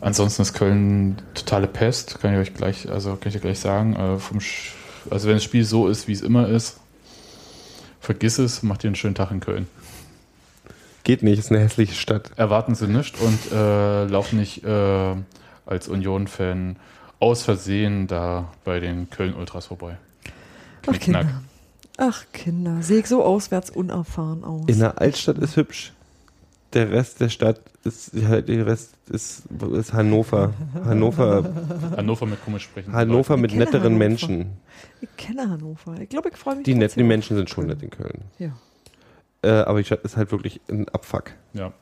[0.00, 3.94] Ansonsten ist Köln totale Pest, kann ich euch gleich, also kann ich dir gleich sagen.
[3.94, 4.18] Äh,
[5.10, 6.80] also wenn das Spiel so ist, wie es immer ist,
[8.00, 9.68] vergiss es, macht ihr einen schönen Tag in Köln.
[11.04, 12.30] Geht nicht, ist eine hässliche Stadt.
[12.36, 15.14] Erwarten Sie nicht und äh, laufen nicht äh,
[15.66, 16.76] als Union-Fan
[17.18, 19.98] aus Versehen da bei den Köln-Ultras vorbei.
[20.82, 21.26] Ach, Knickknack.
[21.26, 21.42] Kinder.
[21.98, 22.82] Ach, Kinder.
[22.82, 24.64] Sehe ich so auswärts unerfahren aus.
[24.66, 25.92] In der Altstadt ist hübsch.
[26.72, 29.42] Der Rest der Stadt ist, ja, der Rest ist,
[29.72, 30.54] ist Hannover.
[30.84, 31.52] Hannover,
[31.96, 32.92] Hannover mit komisch sprechen.
[32.92, 33.98] Hannover mit Ich netteren Hannover.
[33.98, 34.46] Menschen.
[35.00, 36.00] Ich kenne Hannover.
[36.00, 38.22] Ich glaube, ich freue mich Die netten trotzdem Menschen sind schon nett in Köln.
[38.38, 38.50] Ja.
[39.42, 41.32] Äh, aber die Stadt ist halt wirklich ein Abfuck.
[41.54, 41.72] Ja.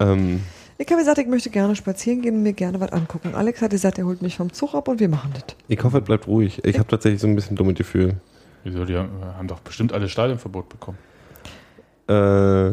[0.00, 0.40] Ähm,
[0.76, 3.34] Ich habe gesagt, ich möchte gerne spazieren gehen und mir gerne was angucken.
[3.34, 5.44] Alex hat gesagt, er holt mich vom Zug ab und wir machen das.
[5.68, 6.62] Ich hoffe, es bleibt ruhig.
[6.64, 8.16] Ich habe tatsächlich so ein bisschen dummes Gefühl.
[8.64, 8.84] Wieso?
[8.84, 9.08] Die haben,
[9.38, 10.98] haben doch bestimmt alle Stadionverbot bekommen.
[12.08, 12.72] Äh,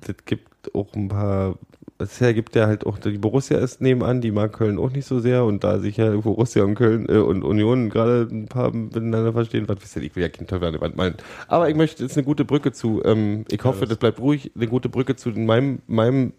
[0.00, 1.58] Das gibt auch ein paar.
[1.98, 5.18] Bisher gibt ja halt auch die Borussia ist nebenan, die mag Köln auch nicht so
[5.18, 9.32] sehr und da sich ja Borussia und Köln äh, und Union gerade ein paar miteinander
[9.32, 11.14] verstehen, was wisst ihr, ich will ja kein Teufel an die Wand malen.
[11.48, 14.66] Aber ich möchte jetzt eine gute Brücke zu, ähm, ich hoffe, das bleibt ruhig, eine
[14.66, 16.34] gute Brücke zu meinem, meinem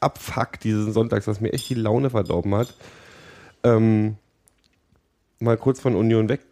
[0.00, 2.72] Abfuck diesen Sonntags, was mir echt die Laune verdorben hat.
[3.64, 4.16] Ähm,
[5.40, 6.42] mal kurz von Union weg.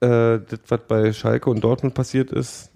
[0.00, 2.71] Äh, das, was bei Schalke und Dortmund passiert ist,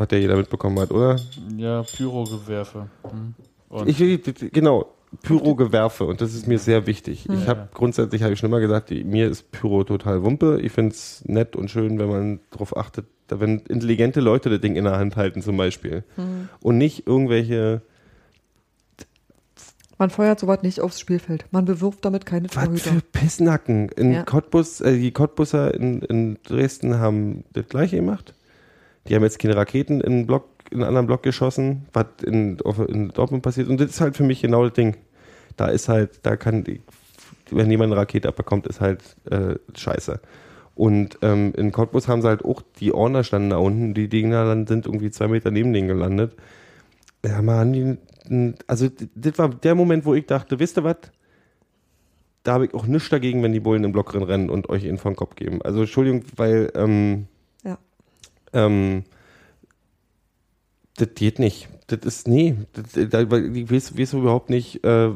[0.00, 1.16] was ja jeder mitbekommen hat, oder?
[1.56, 2.88] Ja, Pyrogewerfe.
[3.08, 3.34] Hm.
[3.68, 3.98] Und Ich
[4.52, 4.86] genau,
[5.22, 7.26] Pyrogewerfe und das ist mir sehr wichtig.
[7.30, 7.68] Ich Ja, habe ja.
[7.72, 10.60] grundsätzlich, habe ich schon immer gesagt, die, mir ist Pyro total Wumpe.
[10.62, 14.60] Ich finde es nett und schön, wenn man darauf achtet, da- wenn intelligente Leute das
[14.60, 16.48] Ding in der Hand halten zum Beispiel Mhm.
[16.60, 17.82] und nicht irgendwelche,
[20.00, 21.46] Man feuert sowas nicht aufs Spielfeld.
[21.50, 22.90] Man bewirft damit keine was Torhüter.
[22.92, 23.88] für Pissnacken.
[23.96, 24.22] In Ja.
[24.22, 28.32] Cottbus, äh, die Cottbusser in, in Dresden haben das gleiche gemacht.
[29.08, 32.58] Die haben jetzt keine Raketen in einen, Block, in einen anderen Block geschossen, was in,
[32.88, 33.68] in Dortmund passiert.
[33.68, 34.96] Und das ist halt für mich genau das Ding.
[35.56, 36.64] Da ist halt, da kann,
[37.50, 39.00] wenn jemand eine Rakete abbekommt, ist halt
[39.30, 40.20] äh, scheiße.
[40.74, 44.44] Und ähm, in Cottbus haben sie halt auch, die Ordner standen da unten, die Dinger
[44.44, 46.36] dann sind irgendwie zwei Meter neben denen gelandet.
[47.26, 47.98] Ja, man,
[48.68, 50.98] also das war der Moment, wo ich dachte, wisst ihr was?
[52.44, 54.98] Da habe ich auch nichts dagegen, wenn die Bullen im Block rennen und euch in
[54.98, 55.62] von Kopf geben.
[55.62, 57.26] Also Entschuldigung, weil ähm.
[58.52, 59.04] Ähm,
[60.96, 61.68] das geht nicht.
[61.86, 65.10] Das ist, nee, das, da, ich weiß, weiß überhaupt nicht, äh,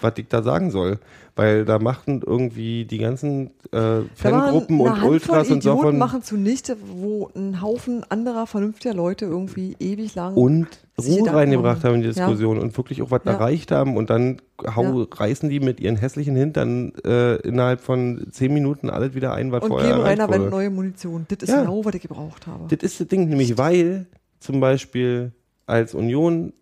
[0.00, 0.98] was ich da sagen soll.
[1.36, 6.22] Weil da machen irgendwie die ganzen äh, Fangruppen und Handvoll Ultras und so von machen
[6.22, 10.66] zunichte, wo ein Haufen anderer vernünftiger Leute irgendwie ewig lang und
[10.98, 12.12] Ruhe reingebracht haben in die Ja.
[12.14, 13.32] Diskussion und wirklich auch was Ja.
[13.34, 14.40] erreicht haben und dann
[14.74, 15.06] hau, Ja.
[15.12, 19.62] reißen die mit ihren hässlichen Hintern äh, innerhalb von zehn Minuten alles wieder ein, was
[19.62, 21.24] und vorher geben erreicht Rainer Wendt neue Munition.
[21.28, 21.60] Das ist Ja.
[21.60, 22.64] genau, was ich gebraucht habe.
[22.74, 24.06] Das ist das Ding, nämlich weil
[24.40, 25.30] zum Beispiel
[25.66, 26.52] als Union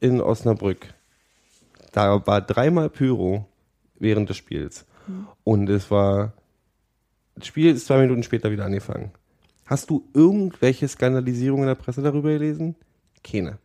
[0.00, 0.88] in Osnabrück,
[1.94, 3.46] da war dreimal Pyro
[3.98, 4.84] während des Spiels.
[5.44, 6.32] Und es war,
[7.36, 9.12] das Spiel ist zwei Minuten später wieder angefangen.
[9.66, 12.74] Hast du irgendwelche Skandalisierungen in der Presse darüber gelesen?
[13.22, 13.58] Keine.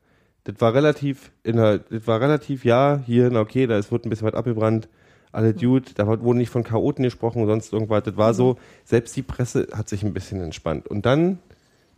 [0.43, 4.05] Das war relativ, in der, das war relativ, ja, hier, na okay, da ist, wird
[4.05, 4.87] ein bisschen was abgebrannt,
[5.31, 8.03] alle Dude, da wurde nicht von Chaoten gesprochen sonst irgendwas.
[8.03, 10.87] Das war so, selbst die Presse hat sich ein bisschen entspannt.
[10.87, 11.39] Und dann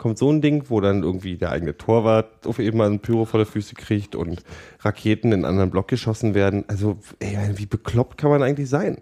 [0.02, 3.26] kommt so ein Ding, wo dann irgendwie der eigene Torwart auf eben mal ein Pyro
[3.26, 4.44] vor der Füße kriegt und
[4.80, 6.66] Raketen in einen anderen Block geschossen werden.
[6.68, 8.98] Also, ey, wie bekloppt kann man eigentlich sein?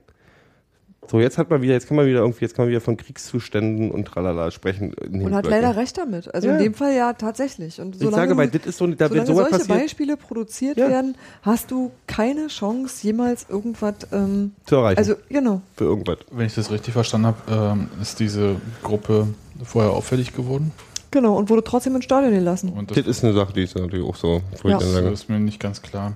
[1.09, 2.97] So, jetzt hat man wieder, jetzt kann man wieder irgendwie, jetzt kann man wieder von
[2.97, 4.93] Kriegszuständen und tralala sprechen.
[4.93, 6.31] und hat leider recht damit.
[6.35, 6.57] Also Ja.
[6.57, 7.79] in dem Fall ja tatsächlich.
[7.79, 10.77] Und Ich sage, weil das ist so, da wenn solange sowas solche passiert, Beispiele produziert
[10.77, 10.89] Ja.
[10.89, 14.97] werden, hast du keine Chance, jemals irgendwas ähm, zu erreichen.
[14.99, 15.61] Also, genau.
[15.77, 16.17] für irgendwas.
[16.29, 19.29] wenn ich das richtig verstanden habe, ähm, ist diese Gruppe
[19.63, 20.73] vorher auffällig geworden.
[21.11, 22.71] Genau, und wurde trotzdem ins Stadion gelassen.
[22.73, 24.41] Und Das ist eine Sache, die ist natürlich auch so.
[24.63, 24.77] Ja.
[24.77, 24.83] Das
[25.13, 26.13] ist mir nicht ganz klar.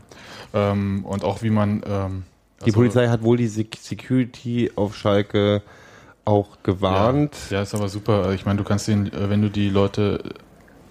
[0.53, 1.81] Ähm, und auch wie man.
[1.87, 2.23] Ähm,
[2.65, 5.61] die Polizei hat wohl die Sec- Security auf Schalke
[6.25, 7.35] auch gewarnt.
[7.49, 8.31] Ja, ja, ist aber super.
[8.33, 10.23] Ich meine, du kannst den, äh, wenn du die Leute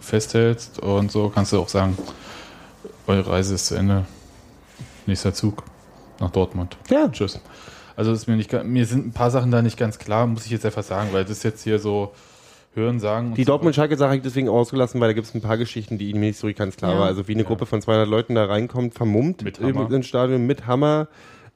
[0.01, 1.97] festhältst und so, kannst du auch sagen,
[3.07, 4.05] eure Reise ist zu Ende.
[5.07, 5.63] Nächster Zug
[6.21, 6.77] nach Dortmund.
[6.91, 7.09] Ja.
[7.09, 7.41] Tschüss.
[7.97, 10.51] Also ist mir nicht, mir sind ein paar Sachen da nicht ganz klar, muss ich
[10.51, 12.13] jetzt einfach sagen, weil das ist jetzt hier so
[12.75, 13.35] hören, sagen.
[13.35, 13.53] Die so.
[13.53, 16.39] Dortmund-Schalke-Sache habe ich deswegen ausgelassen, weil da gibt es ein paar Geschichten, die mir nicht
[16.39, 16.99] so ganz klar Ja.
[17.01, 17.07] war.
[17.07, 20.67] Also wie eine Gruppe von 200 Leuten da reinkommt, vermummt Mit im, ins Stadion mit
[20.67, 21.09] Hammer.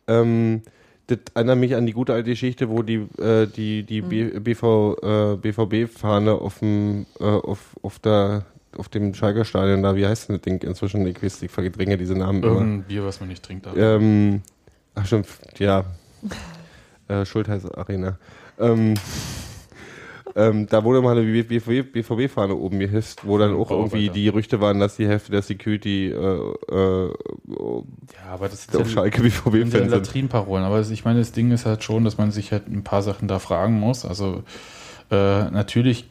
[0.09, 0.63] Ähm,
[1.09, 4.97] das erinnert mich an die gute alte Geschichte, wo die, äh, die, die B- BV,
[5.03, 8.45] äh, BVB-Fahne auf dem, äh, auf, auf der,
[8.77, 11.07] auf dem Schalker Stadion da, wie heißt denn das Ding inzwischen?
[11.07, 12.55] Ich weiß, ich verdränge diese Namen immer.
[12.55, 13.67] Irgendein Bier, was man nicht trinkt.
[13.77, 14.43] Ähm,
[14.97, 15.85] ach stimmt, ja.
[17.09, 18.19] äh, Schultheiß Arena.
[18.59, 18.95] Ähm,
[20.37, 24.79] ähm, da wurde mal eine BVB-Fahne oben gehisst, wo dann auch irgendwie die Gerüchte waren,
[24.79, 27.11] dass die Hälfte der Security äh, äh,
[27.49, 29.89] Ja, aber das ist auf ja, Schalke sind BVB-Fans sind.
[29.91, 30.67] Latrinenparolen.
[30.67, 33.29] Aber ich meine, das Ding ist halt schon, dass man sich halt ein paar Sachen
[33.29, 34.05] da fragen muss.
[34.05, 34.43] Also
[35.11, 36.07] äh, natürlich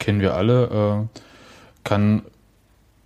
[0.00, 1.18] kennen wir alle, äh,
[1.84, 2.22] kann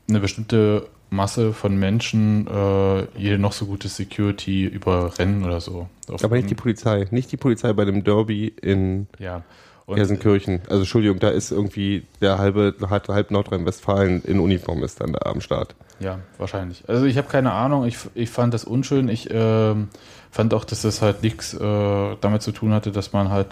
[0.09, 5.89] eine bestimmte Masse von Menschen äh, jede noch so gute Security überrennen oder so.
[6.11, 7.07] Auf- Aber nicht die Polizei.
[7.11, 9.43] Nicht die Polizei bei dem Derby in Ja.
[9.87, 10.61] Und Gelsenkirchen.
[10.69, 15.31] Also Entschuldigung, da ist irgendwie der halbe, halb, halb Nordrhein-Westfalen in Uniform ist dann da
[15.31, 15.75] am Start.
[15.99, 16.85] Ja, wahrscheinlich.
[16.89, 19.09] Also ich habe keine Ahnung, ich, ich fand das unschön.
[19.09, 19.89] Ich ähm,
[20.31, 23.47] fand auch, dass das halt nichts äh, damit zu tun hatte, dass man halt,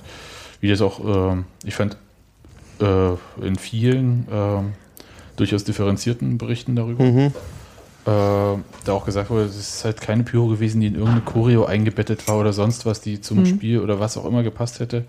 [0.60, 1.96] wie das auch, ähm, ich fand
[2.82, 4.72] äh, in vielen ähm,
[5.36, 7.32] durchaus differenzierten Berichten darüber, Mhm.
[8.06, 8.10] äh,
[8.84, 12.26] da auch gesagt wurde, es ist halt keine Pyro gewesen, die in irgendeine Choreo eingebettet
[12.28, 13.46] war oder sonst was, die zum Mhm.
[13.46, 15.04] Spiel oder was auch immer gepasst hätte,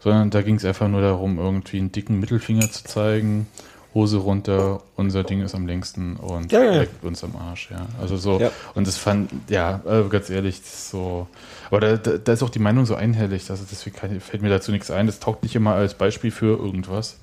[0.00, 3.46] sondern da ging es einfach nur darum, irgendwie einen dicken Mittelfinger zu zeigen,
[3.94, 6.78] Hose runter, unser Ding ist am längsten und Ja, ja, ja.
[6.80, 7.86] leckt uns am Arsch, ja.
[7.98, 8.50] Also so, Ja.
[8.74, 11.26] und das fand, ja, äh, ganz ehrlich, das ist so,
[11.70, 14.50] aber da, da, da ist auch die Meinung so einhellig, also deswegen kann, fällt mir
[14.50, 17.16] dazu nichts ein, das taugt nicht immer als Beispiel für irgendwas.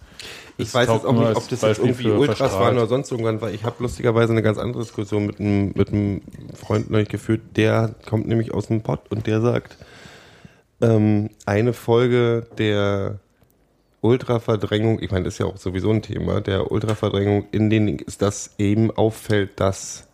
[0.57, 2.65] Ich Das weiß jetzt auch nicht, ob das jetzt irgendwie Ultras verstrahlt.
[2.65, 5.89] waren oder sonst irgendwann, weil ich habe lustigerweise eine ganz andere Diskussion mit einem, mit
[5.89, 6.21] einem
[6.53, 9.77] Freund neulich geführt, der kommt nämlich aus dem Pott und der sagt,
[10.81, 13.19] ähm, eine Folge der
[14.01, 18.21] Ultraverdrängung, ich meine, das ist ja auch sowieso ein Thema, der Ultraverdrängung in den ist,
[18.21, 20.07] dass eben auffällt, dass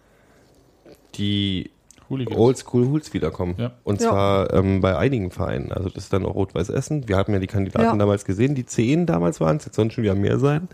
[1.16, 1.72] die
[2.10, 2.38] Hooligans.
[2.40, 3.56] Oldschool Hools wiederkommen.
[3.58, 3.72] Ja.
[3.84, 4.10] Und Ja.
[4.10, 5.72] zwar ähm, bei einigen Vereinen.
[5.72, 7.08] Also das ist dann auch Rot-Weiß Essen.
[7.08, 7.96] Wir hatten ja die Kandidaten Ja.
[7.96, 8.56] damals gesehen.
[8.56, 10.68] Die zehn damals waren es, jetzt sollen schon wieder mehr sein.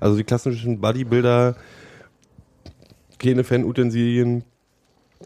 [0.00, 1.56] Also die klassischen Bodybuilder,
[3.18, 4.44] keine Fan-Utensilien,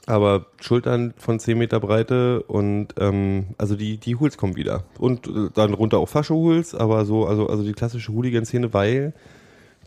[0.07, 4.85] aber Schultern von 10 Meter Breite und ähm, also die, die Hools kommen wieder.
[4.99, 9.15] Und äh, dann runter auch Fascho-Hools, aber so, also, also die klassische Hooligan-Szene, weil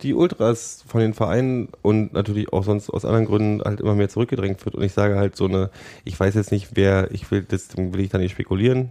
[0.04, 4.10] die Ultras von den Vereinen und natürlich auch sonst aus anderen Gründen halt immer mehr
[4.10, 4.76] zurückgedrängt wird.
[4.76, 5.70] Und ich sage halt so eine,
[6.06, 8.90] ich weiß jetzt nicht, wer, ich will, das will ich da nicht spekulieren.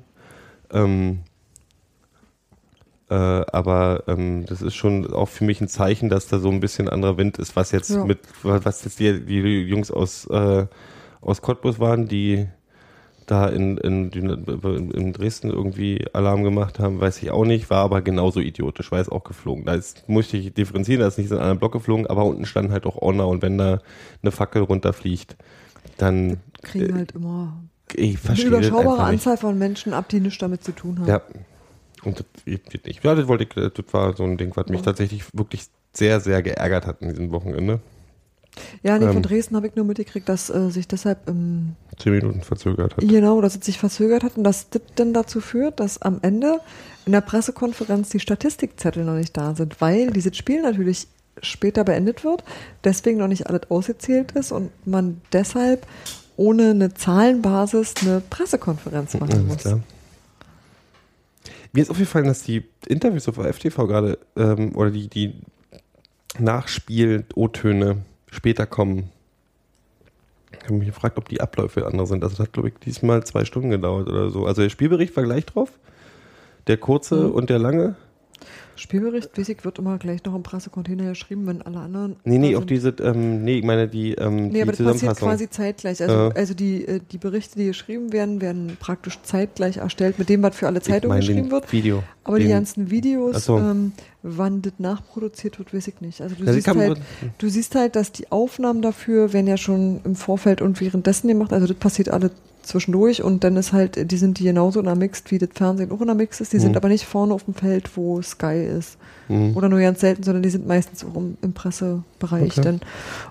[0.72, 1.20] Ähm,
[3.10, 6.60] äh, aber ähm, das ist schon auch für mich ein Zeichen, dass da so ein
[6.60, 8.04] bisschen anderer Wind ist, was jetzt Ja.
[8.04, 10.66] mit, was jetzt die, die Jungs aus, äh,
[11.20, 12.48] aus Cottbus waren, die
[13.30, 18.00] da in, in, in, Dresden irgendwie Alarm gemacht haben, weiß ich auch nicht, war aber
[18.00, 19.66] genauso idiotisch, weil es auch geflogen.
[19.66, 22.70] Da ist, musste ich differenzieren, da ist nicht in anderen Block geflogen, aber unten stand
[22.70, 23.80] halt auch Honor und wenn da
[24.22, 25.36] eine Fackel runterfliegt,
[25.98, 27.52] dann Kriegen äh, halt immer
[27.94, 29.02] ich eine überschaubare.
[29.02, 31.08] Anzahl von Menschen ab, die nichts damit zu tun haben.
[31.08, 31.22] Ja.
[32.04, 33.04] Und das nicht.
[33.04, 36.42] Ja, das wollte ich, das war so ein Ding, was mich tatsächlich wirklich sehr, sehr
[36.42, 37.80] geärgert hat in diesem Wochenende.
[38.82, 39.22] Ja, nee, von Ähm.
[39.22, 43.06] Dresden habe ich nur mitgekriegt, dass äh, sich deshalb ähm, Zehn Minuten verzögert hat.
[43.06, 46.60] genau, dass es sich verzögert hat und das das dann dazu führt, dass am Ende
[47.06, 51.08] in der Pressekonferenz die Statistikzettel noch nicht da sind, weil dieses Spiel natürlich
[51.40, 52.44] später beendet wird,
[52.84, 55.86] deswegen noch nicht alles ausgezählt ist und man deshalb
[56.36, 59.56] ohne eine Zahlenbasis eine Pressekonferenz machen Alles muss.
[59.58, 59.80] klar.
[61.72, 65.34] Mir ist aufgefallen, dass die Interviews auf FTV gerade ähm, oder die, die
[66.38, 67.98] Nachspiel-O-Töne
[68.30, 69.10] später kommen.
[70.52, 72.22] Ich habe mich gefragt, ob die Abläufe andere sind.
[72.22, 74.46] Also das hat, glaube ich, diesmal zwei Stunden gedauert oder so.
[74.46, 75.70] Also der Spielbericht war gleich drauf.
[76.66, 77.32] Der kurze Mhm.
[77.32, 77.96] und der lange.
[78.78, 82.16] Spielbericht, Wiesig wird immer gleich noch im Pressecontainer geschrieben, wenn alle anderen.
[82.24, 82.70] Nee, nee, auch sind.
[82.70, 86.00] diese, ähm, nee, ich meine die, ähm, Nee, die aber das passiert quasi zeitgleich.
[86.02, 86.28] Also, Ja.
[86.28, 90.56] also die, äh, die Berichte, die geschrieben werden, werden praktisch zeitgleich erstellt mit dem, was
[90.56, 91.72] für alle ich Zeitungen meine geschrieben den wird.
[91.72, 92.02] Video.
[92.24, 93.58] Aber die Den- ganzen Ach Videos, so.
[93.58, 96.20] ähm, wann das nachproduziert wird, weiß ich nicht.
[96.20, 97.00] Also du, Ja, die siehst halt,
[97.38, 101.52] du siehst halt, dass die Aufnahmen dafür werden ja schon im Vorfeld und währenddessen gemacht.
[101.52, 102.30] Also das passiert alle
[102.68, 105.90] zwischendurch und dann ist halt, die sind die genauso in der Mixed, wie das Fernsehen
[105.90, 106.52] auch in der Mixed ist.
[106.52, 106.76] Die sind Mhm.
[106.76, 108.96] aber nicht vorne auf dem Feld, wo Sky ist.
[109.28, 109.56] Mhm.
[109.56, 112.62] Oder nur ganz selten, sondern die sind meistens auch im, im Pressebereich Okay.
[112.62, 112.80] dann.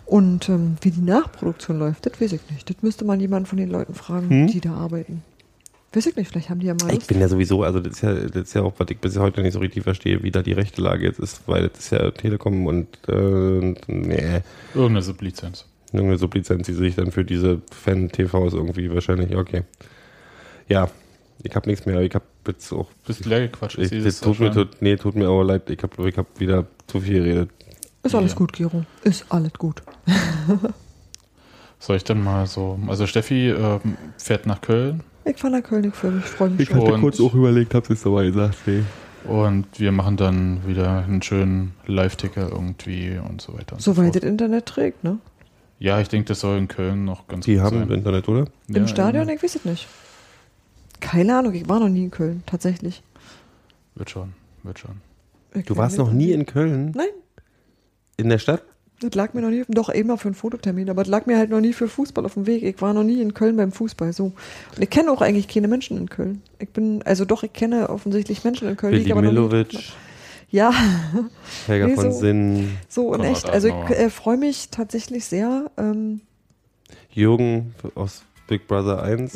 [0.06, 2.70] Und ähm, wie die Nachproduktion läuft, das weiß ich nicht.
[2.70, 4.48] Das müsste mal jemand von den Leuten fragen, Hm?
[4.48, 5.24] die da arbeiten.
[5.94, 8.02] Weiß ich nicht, vielleicht haben die ja mal Ich bin ja sowieso, also das ist
[8.02, 10.42] ja, das ist ja auch, was ich bis heute nicht so richtig verstehe, wie da
[10.44, 14.42] die rechte Lage jetzt ist, weil das ist ja Telekom und, äh, und nee,
[14.76, 15.66] Irgendeine Sublizenz.
[15.94, 19.64] Irgendeine Sublizenz, die sich dann für diese Fan-TVs irgendwie wahrscheinlich, okay.
[20.68, 20.90] Ja,
[21.44, 23.78] ich habe nichts mehr, ich habe jetzt auch, Bist leer gequatscht.
[23.78, 26.66] ich, das tut mir, tut, nee, tut mir aber leid, ich habe ich hab wieder
[26.88, 27.50] zu viel geredet.
[28.04, 28.38] Ist alles Ja.
[28.38, 28.84] gut, Gero.
[29.04, 29.82] Ist alles gut.
[31.80, 32.80] Soll ich dann mal so.
[32.88, 36.62] Also Steffi ähm, fährt nach Köln Ich fahre nach Köln, ich freue mich, freue mich
[36.62, 36.82] Ich schon.
[36.88, 38.82] hatte kurz auch überlegt, hab's jetzt aber gesagt, nee.
[39.26, 43.76] und wir machen dann wieder einen schönen Live-Ticker irgendwie und so weiter.
[43.78, 44.16] so Soweit fort.
[44.24, 45.20] das Internet trägt, ne?
[45.80, 47.92] Ja, ich denke, das soll in Köln noch ganz Die gut haben sein.
[47.92, 48.46] Internet, oder?
[48.68, 49.88] Ja, Im Stadion, ja, ich weiß es nicht.
[51.00, 53.04] Keine Ahnung, ich war noch nie in Köln, tatsächlich.
[53.96, 54.96] Wird schon, wird schon.
[55.54, 56.92] Ich Du war warst noch nie in Köln?
[56.96, 57.08] Nein,
[58.18, 58.64] In der Stadt?
[59.00, 61.38] das lag mir noch nie, doch eben mal für einen Fototermin, aber das lag mir
[61.38, 62.64] halt noch nie für Fußball auf dem Weg.
[62.64, 64.26] Ich war noch nie in Köln beim Fußball, so.
[64.76, 66.42] Und ich kenne auch eigentlich keine Menschen in Köln.
[66.58, 69.30] Ich bin, also doch, ich kenne offensichtlich Menschen in Köln, die ich Willi aber noch
[69.32, 69.68] nie Milovic,
[70.50, 70.72] Ja,
[71.66, 73.50] Helga Nee, von so- Sinn, so Konrad echt.
[73.50, 73.98] Also ich Adenauer.
[73.98, 75.70] äh, freue mich tatsächlich sehr.
[75.78, 76.22] Ähm,
[77.12, 79.36] Jürgen aus Big Brother 1.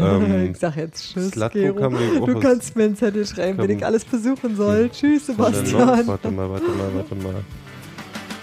[0.00, 4.56] ähm, ich sag jetzt Tschüss, Du kannst mir einen Zettel schreiben, wenn ich alles besuchen
[4.56, 4.88] soll.
[4.90, 6.06] Tschüss, Sebastian.
[6.06, 7.34] Warte mal, warte mal, warte mal.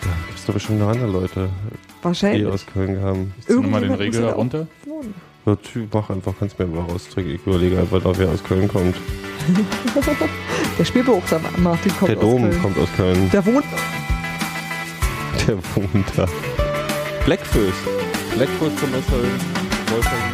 [0.01, 2.45] Da gibt es doch bestimmt noch andere Leute, die Wahrscheinlich.
[2.45, 3.33] aus Köln kamen.
[3.39, 4.67] Ich zieh nochmal den auch runter.
[4.85, 5.15] wohnen.
[5.45, 7.31] Ja, Typ, mach einfach, kannst mir mal rausdrücken.
[7.35, 8.95] Ich überlege einfach, wer aus Köln kommt.
[10.79, 12.61] Der Spielbeobachter Martin kommt der aus Dom Köln.
[12.61, 13.29] kommt aus Köln.
[13.31, 13.65] Der wohnt.
[15.47, 16.25] Der wohnt da.
[17.25, 17.75] Blackfish.
[18.35, 20.32] Blackpool zum SHÖ, Wolfgang